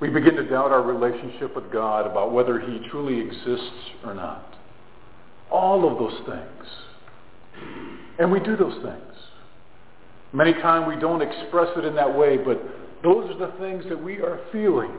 We 0.00 0.08
begin 0.08 0.34
to 0.36 0.44
doubt 0.48 0.72
our 0.72 0.82
relationship 0.82 1.54
with 1.54 1.70
God 1.72 2.06
about 2.06 2.32
whether 2.32 2.58
he 2.58 2.80
truly 2.90 3.20
exists 3.20 3.90
or 4.04 4.14
not. 4.14 4.54
All 5.50 5.90
of 5.90 5.98
those 5.98 6.20
things. 6.26 6.68
And 8.18 8.32
we 8.32 8.40
do 8.40 8.56
those 8.56 8.82
things. 8.82 9.14
Many 10.34 10.52
times 10.54 10.86
we 10.88 11.00
don't 11.00 11.22
express 11.22 11.68
it 11.76 11.84
in 11.84 11.94
that 11.94 12.12
way, 12.12 12.36
but 12.36 12.60
those 13.04 13.30
are 13.30 13.38
the 13.38 13.52
things 13.60 13.84
that 13.88 14.02
we 14.02 14.16
are 14.16 14.40
feeling. 14.50 14.90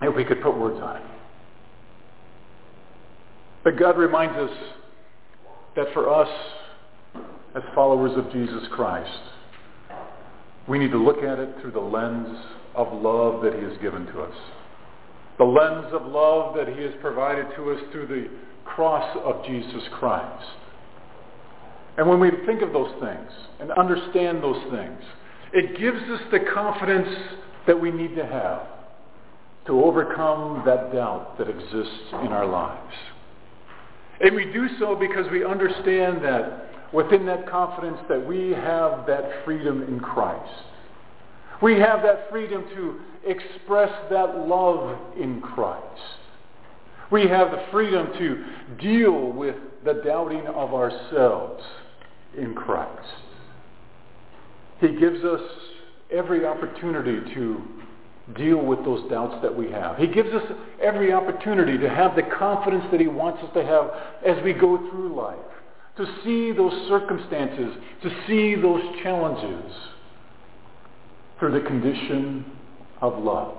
If 0.00 0.14
we 0.14 0.24
could 0.24 0.40
put 0.40 0.56
words 0.56 0.80
on 0.80 0.96
it. 0.96 1.02
But 3.64 3.78
God 3.78 3.98
reminds 3.98 4.36
us 4.36 4.56
that 5.76 5.86
for 5.92 6.08
us, 6.08 6.28
as 7.54 7.62
followers 7.74 8.16
of 8.16 8.32
Jesus 8.32 8.62
Christ, 8.70 9.10
we 10.68 10.78
need 10.78 10.92
to 10.92 10.98
look 11.02 11.18
at 11.18 11.38
it 11.38 11.56
through 11.60 11.72
the 11.72 11.80
lens 11.80 12.38
of 12.76 12.92
love 12.92 13.42
that 13.42 13.54
he 13.54 13.60
has 13.62 13.76
given 13.82 14.06
to 14.06 14.22
us. 14.22 14.34
The 15.38 15.44
lens 15.44 15.92
of 15.92 16.06
love 16.06 16.54
that 16.54 16.68
he 16.68 16.82
has 16.82 16.92
provided 17.00 17.46
to 17.56 17.72
us 17.72 17.80
through 17.90 18.06
the 18.06 18.28
cross 18.64 19.18
of 19.24 19.44
Jesus 19.44 19.82
Christ. 19.98 20.46
And 22.00 22.08
when 22.08 22.18
we 22.18 22.30
think 22.46 22.62
of 22.62 22.72
those 22.72 22.92
things 22.98 23.30
and 23.60 23.70
understand 23.72 24.42
those 24.42 24.62
things, 24.70 24.98
it 25.52 25.78
gives 25.78 26.00
us 26.10 26.22
the 26.32 26.40
confidence 26.54 27.14
that 27.66 27.78
we 27.78 27.90
need 27.90 28.16
to 28.16 28.24
have 28.24 28.62
to 29.66 29.84
overcome 29.84 30.62
that 30.64 30.94
doubt 30.94 31.36
that 31.36 31.50
exists 31.50 32.14
in 32.24 32.28
our 32.28 32.46
lives. 32.46 32.94
And 34.18 34.34
we 34.34 34.46
do 34.46 34.66
so 34.78 34.96
because 34.96 35.30
we 35.30 35.44
understand 35.44 36.24
that 36.24 36.72
within 36.94 37.26
that 37.26 37.46
confidence 37.50 37.98
that 38.08 38.26
we 38.26 38.52
have 38.52 39.06
that 39.06 39.44
freedom 39.44 39.82
in 39.82 40.00
Christ. 40.00 40.64
We 41.60 41.74
have 41.80 42.02
that 42.02 42.30
freedom 42.30 42.64
to 42.76 43.00
express 43.26 43.92
that 44.08 44.48
love 44.48 44.98
in 45.18 45.42
Christ. 45.42 46.00
We 47.12 47.28
have 47.28 47.50
the 47.50 47.62
freedom 47.70 48.06
to 48.18 48.44
deal 48.80 49.32
with 49.32 49.56
the 49.84 50.00
doubting 50.02 50.46
of 50.46 50.72
ourselves 50.72 51.62
in 52.36 52.54
Christ. 52.54 53.08
He 54.80 54.88
gives 54.88 55.24
us 55.24 55.40
every 56.10 56.46
opportunity 56.46 57.34
to 57.34 57.62
deal 58.36 58.64
with 58.64 58.84
those 58.84 59.08
doubts 59.10 59.36
that 59.42 59.54
we 59.54 59.70
have. 59.70 59.96
He 59.96 60.06
gives 60.06 60.30
us 60.30 60.42
every 60.80 61.12
opportunity 61.12 61.76
to 61.78 61.88
have 61.88 62.14
the 62.14 62.22
confidence 62.22 62.84
that 62.90 63.00
he 63.00 63.08
wants 63.08 63.42
us 63.42 63.50
to 63.54 63.64
have 63.64 63.90
as 64.24 64.42
we 64.44 64.52
go 64.52 64.78
through 64.90 65.14
life, 65.14 65.38
to 65.96 66.06
see 66.24 66.52
those 66.52 66.72
circumstances, 66.88 67.74
to 68.02 68.10
see 68.26 68.54
those 68.54 68.82
challenges 69.02 69.72
through 71.38 71.52
the 71.52 71.66
condition 71.66 72.44
of 73.00 73.18
love. 73.22 73.56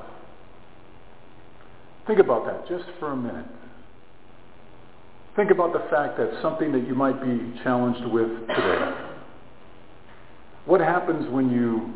Think 2.08 2.20
about 2.20 2.46
that 2.46 2.68
just 2.68 2.86
for 3.00 3.12
a 3.12 3.16
minute. 3.16 3.46
Think 5.36 5.50
about 5.50 5.72
the 5.72 5.88
fact 5.90 6.18
that 6.18 6.30
something 6.42 6.74
that 6.74 6.86
you 6.86 6.94
might 6.94 7.22
be 7.22 7.62
challenged 7.64 8.06
with 8.06 8.28
today. 8.48 9.08
What 10.66 10.82
happens 10.82 11.32
when 11.32 11.50
you 11.50 11.94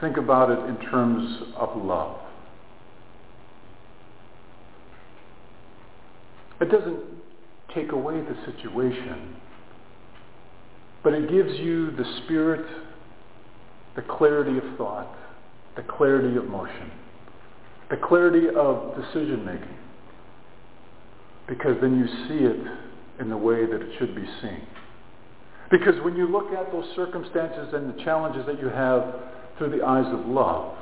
think 0.00 0.16
about 0.16 0.50
it 0.50 0.58
in 0.68 0.76
terms 0.90 1.42
of 1.56 1.76
love? 1.76 2.18
It 6.60 6.70
doesn't 6.70 6.98
take 7.74 7.92
away 7.92 8.20
the 8.20 8.36
situation, 8.50 9.36
but 11.04 11.12
it 11.12 11.30
gives 11.30 11.52
you 11.60 11.90
the 11.92 12.20
spirit, 12.24 12.66
the 13.96 14.02
clarity 14.02 14.56
of 14.56 14.76
thought, 14.78 15.14
the 15.76 15.82
clarity 15.82 16.36
of 16.36 16.46
motion, 16.46 16.90
the 17.90 17.98
clarity 17.98 18.48
of 18.48 18.96
decision 18.96 19.44
making 19.44 19.78
because 21.48 21.76
then 21.80 21.98
you 21.98 22.06
see 22.28 22.44
it 22.44 23.20
in 23.20 23.30
the 23.30 23.36
way 23.36 23.66
that 23.66 23.80
it 23.80 23.98
should 23.98 24.14
be 24.14 24.24
seen. 24.40 24.62
Because 25.70 25.94
when 26.02 26.16
you 26.16 26.28
look 26.28 26.52
at 26.52 26.70
those 26.72 26.86
circumstances 26.94 27.72
and 27.72 27.92
the 27.92 28.04
challenges 28.04 28.46
that 28.46 28.60
you 28.60 28.68
have 28.68 29.14
through 29.56 29.70
the 29.76 29.84
eyes 29.84 30.06
of 30.12 30.26
love, 30.26 30.76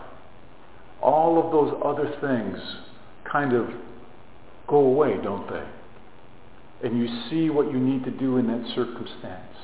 all 1.00 1.44
of 1.44 1.50
those 1.52 1.80
other 1.84 2.14
things 2.20 2.58
kind 3.30 3.52
of 3.52 3.68
go 4.68 4.76
away, 4.76 5.16
don't 5.22 5.48
they? 5.48 6.86
And 6.86 6.98
you 6.98 7.08
see 7.30 7.50
what 7.50 7.70
you 7.70 7.78
need 7.78 8.04
to 8.04 8.10
do 8.10 8.36
in 8.36 8.46
that 8.48 8.74
circumstance. 8.74 9.56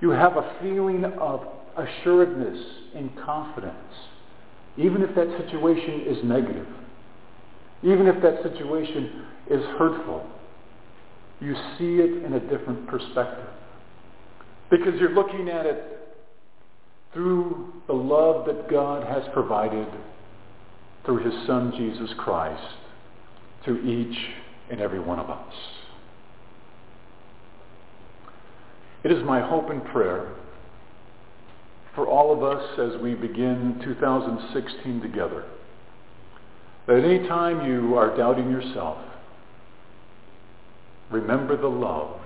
You 0.00 0.10
have 0.10 0.36
a 0.36 0.56
feeling 0.62 1.04
of 1.04 1.46
assuredness 1.76 2.58
and 2.94 3.10
confidence, 3.24 3.74
even 4.76 5.02
if 5.02 5.14
that 5.14 5.28
situation 5.44 6.04
is 6.06 6.24
negative, 6.24 6.66
even 7.82 8.06
if 8.06 8.22
that 8.22 8.42
situation 8.42 9.26
is 9.50 9.64
hurtful, 9.76 10.24
you 11.40 11.54
see 11.78 11.96
it 11.96 12.24
in 12.24 12.34
a 12.34 12.40
different 12.40 12.86
perspective. 12.86 13.48
Because 14.70 14.94
you're 15.00 15.14
looking 15.14 15.48
at 15.48 15.66
it 15.66 15.98
through 17.12 17.72
the 17.86 17.92
love 17.92 18.46
that 18.46 18.70
God 18.70 19.06
has 19.06 19.24
provided 19.32 19.88
through 21.04 21.24
his 21.24 21.34
Son, 21.46 21.72
Jesus 21.76 22.10
Christ, 22.18 22.62
to 23.64 23.80
each 23.82 24.16
and 24.70 24.80
every 24.80 25.00
one 25.00 25.18
of 25.18 25.28
us. 25.28 25.54
It 29.02 29.10
is 29.10 29.24
my 29.24 29.40
hope 29.40 29.70
and 29.70 29.84
prayer 29.86 30.34
for 31.94 32.06
all 32.06 32.32
of 32.32 32.44
us 32.44 32.78
as 32.78 33.00
we 33.02 33.14
begin 33.14 33.80
2016 33.82 35.00
together 35.00 35.44
that 36.86 37.04
any 37.04 37.26
time 37.28 37.66
you 37.66 37.94
are 37.96 38.16
doubting 38.16 38.50
yourself, 38.50 38.98
remember 41.10 41.56
the 41.56 41.68
love 41.68 42.20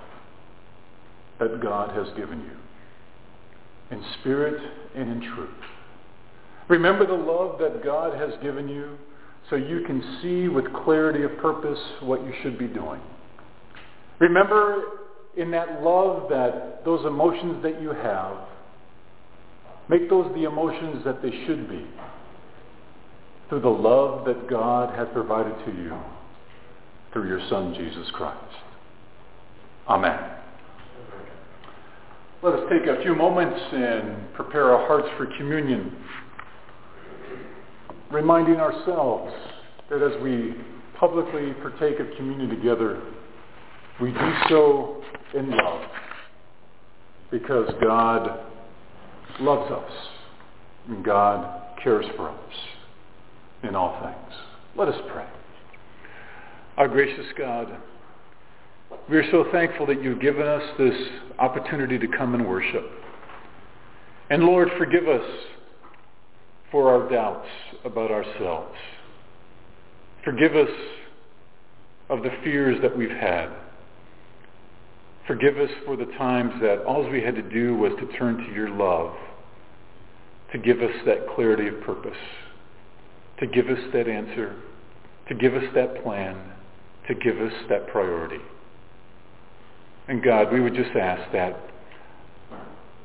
that 1.39 1.61
God 1.61 1.95
has 1.95 2.07
given 2.15 2.39
you 2.39 3.95
in 3.95 4.03
spirit 4.19 4.61
and 4.95 5.09
in 5.09 5.33
truth. 5.35 5.49
Remember 6.67 7.05
the 7.05 7.13
love 7.13 7.59
that 7.59 7.83
God 7.83 8.17
has 8.17 8.31
given 8.41 8.67
you 8.67 8.97
so 9.49 9.55
you 9.55 9.81
can 9.85 10.19
see 10.21 10.47
with 10.47 10.65
clarity 10.73 11.23
of 11.23 11.37
purpose 11.37 11.79
what 12.01 12.23
you 12.23 12.33
should 12.41 12.57
be 12.57 12.67
doing. 12.67 13.01
Remember 14.19 14.83
in 15.37 15.51
that 15.51 15.83
love 15.83 16.29
that 16.29 16.83
those 16.85 17.05
emotions 17.05 17.61
that 17.61 17.81
you 17.81 17.89
have, 17.89 18.37
make 19.89 20.09
those 20.09 20.33
the 20.33 20.45
emotions 20.45 21.03
that 21.05 21.21
they 21.21 21.31
should 21.45 21.69
be 21.69 21.85
through 23.49 23.61
the 23.61 23.69
love 23.69 24.25
that 24.25 24.49
God 24.49 24.95
has 24.97 25.07
provided 25.13 25.53
to 25.65 25.71
you 25.71 25.95
through 27.13 27.27
your 27.27 27.47
Son, 27.49 27.75
Jesus 27.75 28.09
Christ. 28.13 28.64
Amen. 29.87 30.19
Let 32.41 32.53
us 32.53 32.69
take 32.69 32.87
a 32.87 33.01
few 33.01 33.15
moments 33.15 33.59
and 33.71 34.33
prepare 34.33 34.73
our 34.73 34.87
hearts 34.87 35.07
for 35.17 35.25
communion 35.37 35.95
reminding 38.11 38.55
ourselves 38.55 39.33
that 39.89 40.01
as 40.01 40.21
we 40.21 40.53
publicly 40.99 41.53
partake 41.61 41.99
of 41.99 42.07
communion 42.17 42.49
together, 42.49 43.01
we 44.01 44.11
do 44.11 44.33
so 44.49 45.03
in 45.33 45.51
love 45.51 45.81
because 47.31 47.69
God 47.81 48.39
loves 49.39 49.71
us 49.71 49.91
and 50.87 51.03
God 51.03 51.77
cares 51.83 52.05
for 52.15 52.29
us 52.29 52.53
in 53.63 53.75
all 53.75 54.01
things. 54.01 54.39
Let 54.77 54.87
us 54.87 55.01
pray. 55.11 55.27
Our 56.77 56.87
gracious 56.87 57.25
God, 57.37 57.77
we 59.09 59.17
are 59.17 59.31
so 59.31 59.45
thankful 59.51 59.85
that 59.87 60.01
you've 60.01 60.19
given 60.19 60.47
us 60.47 60.63
this 60.77 60.95
opportunity 61.39 61.97
to 61.99 62.07
come 62.07 62.33
and 62.33 62.47
worship. 62.47 62.83
And 64.29 64.43
Lord, 64.43 64.69
forgive 64.77 65.07
us 65.07 65.29
for 66.71 66.91
our 66.91 67.09
doubts 67.09 67.47
about 67.83 68.11
ourselves. 68.11 68.75
Forgive 70.23 70.55
us 70.55 70.69
of 72.09 72.23
the 72.23 72.31
fears 72.43 72.81
that 72.81 72.97
we've 72.97 73.09
had. 73.09 73.49
Forgive 75.27 75.57
us 75.57 75.69
for 75.85 75.95
the 75.95 76.05
times 76.17 76.53
that 76.61 76.83
all 76.83 77.07
we 77.09 77.21
had 77.21 77.35
to 77.35 77.41
do 77.41 77.75
was 77.75 77.91
to 77.99 78.17
turn 78.17 78.37
to 78.37 78.53
your 78.53 78.69
love 78.69 79.15
to 80.51 80.61
give 80.61 80.81
us 80.81 80.95
that 81.05 81.27
clarity 81.35 81.67
of 81.67 81.81
purpose, 81.81 82.17
to 83.39 83.47
give 83.47 83.67
us 83.67 83.79
that 83.91 84.07
answer, 84.07 84.55
to 85.27 85.35
give 85.35 85.53
us 85.53 85.63
that 85.73 86.01
plan, 86.01 86.37
to 87.07 87.15
give 87.15 87.41
us 87.41 87.51
that 87.67 87.87
priority. 87.87 88.39
And 90.07 90.23
God, 90.23 90.51
we 90.51 90.61
would 90.61 90.75
just 90.75 90.95
ask 90.95 91.31
that 91.31 91.57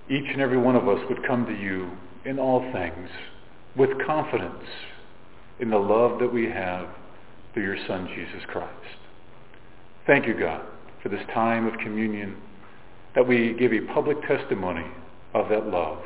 each 0.09 0.27
and 0.31 0.41
every 0.41 0.59
one 0.59 0.77
of 0.77 0.89
us 0.89 0.99
would 1.09 1.27
come 1.27 1.47
to 1.47 1.55
you 1.55 1.91
in 2.25 2.39
all 2.39 2.61
things 2.73 3.09
with 3.77 3.91
confidence 4.05 4.65
in 5.61 5.71
the 5.71 5.79
love 5.79 6.19
that 6.21 6.33
we 6.33 6.45
have 6.47 6.89
through 7.55 7.63
your 7.63 7.79
Son, 7.87 8.09
Jesus 8.15 8.45
Christ. 8.49 8.71
Thank 10.07 10.27
you, 10.27 10.39
God, 10.39 10.63
for 11.03 11.09
this 11.09 11.25
time 11.33 11.67
of 11.67 11.79
communion 11.79 12.37
that 13.15 13.27
we 13.27 13.55
give 13.59 13.73
a 13.73 13.81
public 13.93 14.17
testimony 14.27 14.87
of 15.35 15.49
that 15.49 15.67
love 15.67 15.99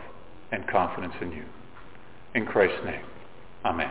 and 0.52 0.66
confidence 0.68 1.14
in 1.20 1.33
you. 1.33 1.44
In 2.35 2.46
Christ's 2.46 2.85
name, 2.85 3.04
amen. 3.64 3.90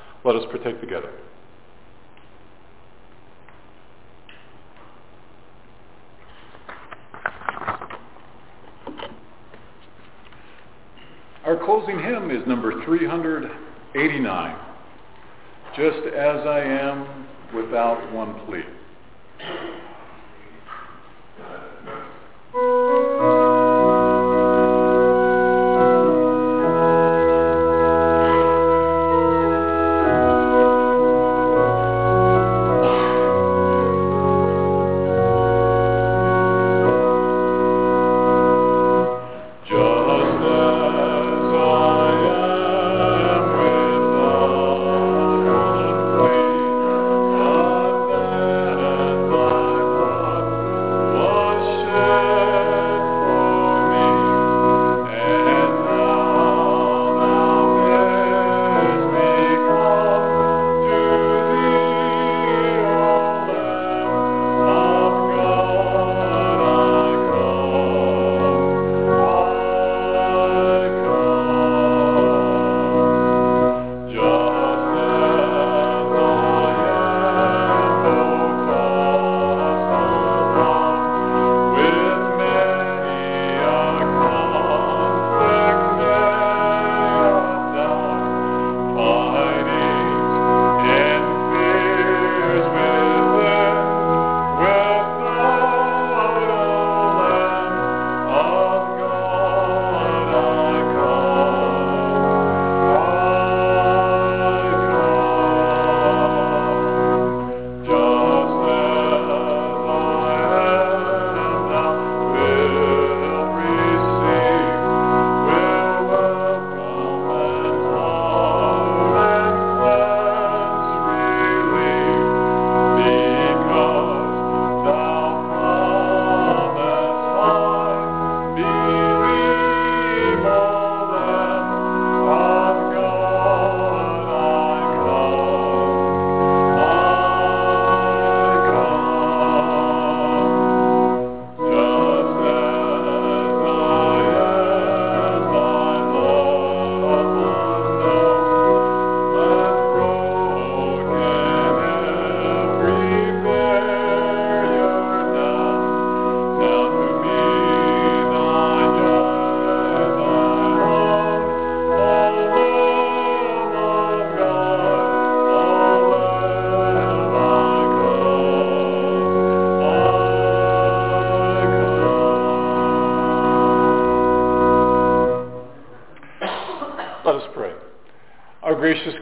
Let 0.23 0.35
us 0.35 0.43
partake 0.51 0.79
together. 0.79 1.11
Our 11.43 11.57
closing 11.65 11.99
hymn 11.99 12.29
is 12.29 12.45
number 12.47 12.85
389. 12.85 14.55
Just 15.75 16.07
as 16.07 16.45
I 16.45 16.59
am 16.59 17.27
without 17.55 18.11
one 18.13 18.39
plea. 18.45 18.63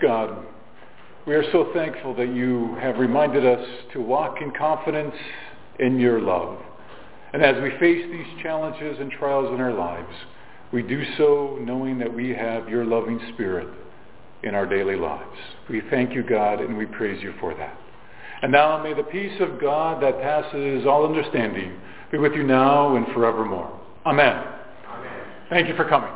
God, 0.02 0.46
we 1.26 1.36
are 1.36 1.52
so 1.52 1.72
thankful 1.74 2.16
that 2.16 2.34
you 2.34 2.76
have 2.82 2.98
reminded 2.98 3.46
us 3.46 3.66
to 3.94 4.02
walk 4.02 4.42
in 4.42 4.52
confidence 4.52 5.16
in 5.80 6.00
your 6.00 6.20
love. 6.22 6.58
And 7.34 7.44
as 7.44 7.62
we 7.62 7.70
face 7.80 8.06
these 8.12 8.42
challenges 8.44 8.98
and 9.00 9.12
trials 9.12 9.54
in 9.54 9.62
our 9.62 9.74
lives, 9.74 10.14
we 10.72 10.82
do 10.82 11.04
so 11.18 11.58
knowing 11.62 12.00
that 12.00 12.14
we 12.14 12.30
have 12.30 12.70
your 12.70 12.86
loving 12.86 13.20
spirit 13.34 13.68
in 14.44 14.56
our 14.56 14.66
daily 14.66 14.96
lives. 14.96 15.38
We 15.70 15.82
thank 15.90 16.14
you, 16.14 16.24
God, 16.24 16.62
and 16.62 16.78
we 16.78 16.86
praise 16.86 17.22
you 17.22 17.34
for 17.40 17.54
that. 17.56 17.78
And 18.42 18.52
now 18.52 18.82
may 18.82 18.94
the 18.94 19.04
peace 19.04 19.40
of 19.42 19.60
God 19.60 20.02
that 20.02 20.22
passes 20.22 20.86
all 20.86 21.06
understanding 21.06 21.80
be 22.12 22.18
with 22.18 22.34
you 22.34 22.44
now 22.44 22.96
and 22.96 23.06
forevermore. 23.08 23.80
Amen. 24.06 24.44
Amen. 24.88 25.14
Thank 25.50 25.68
you 25.68 25.76
for 25.76 25.88
coming. 25.88 26.09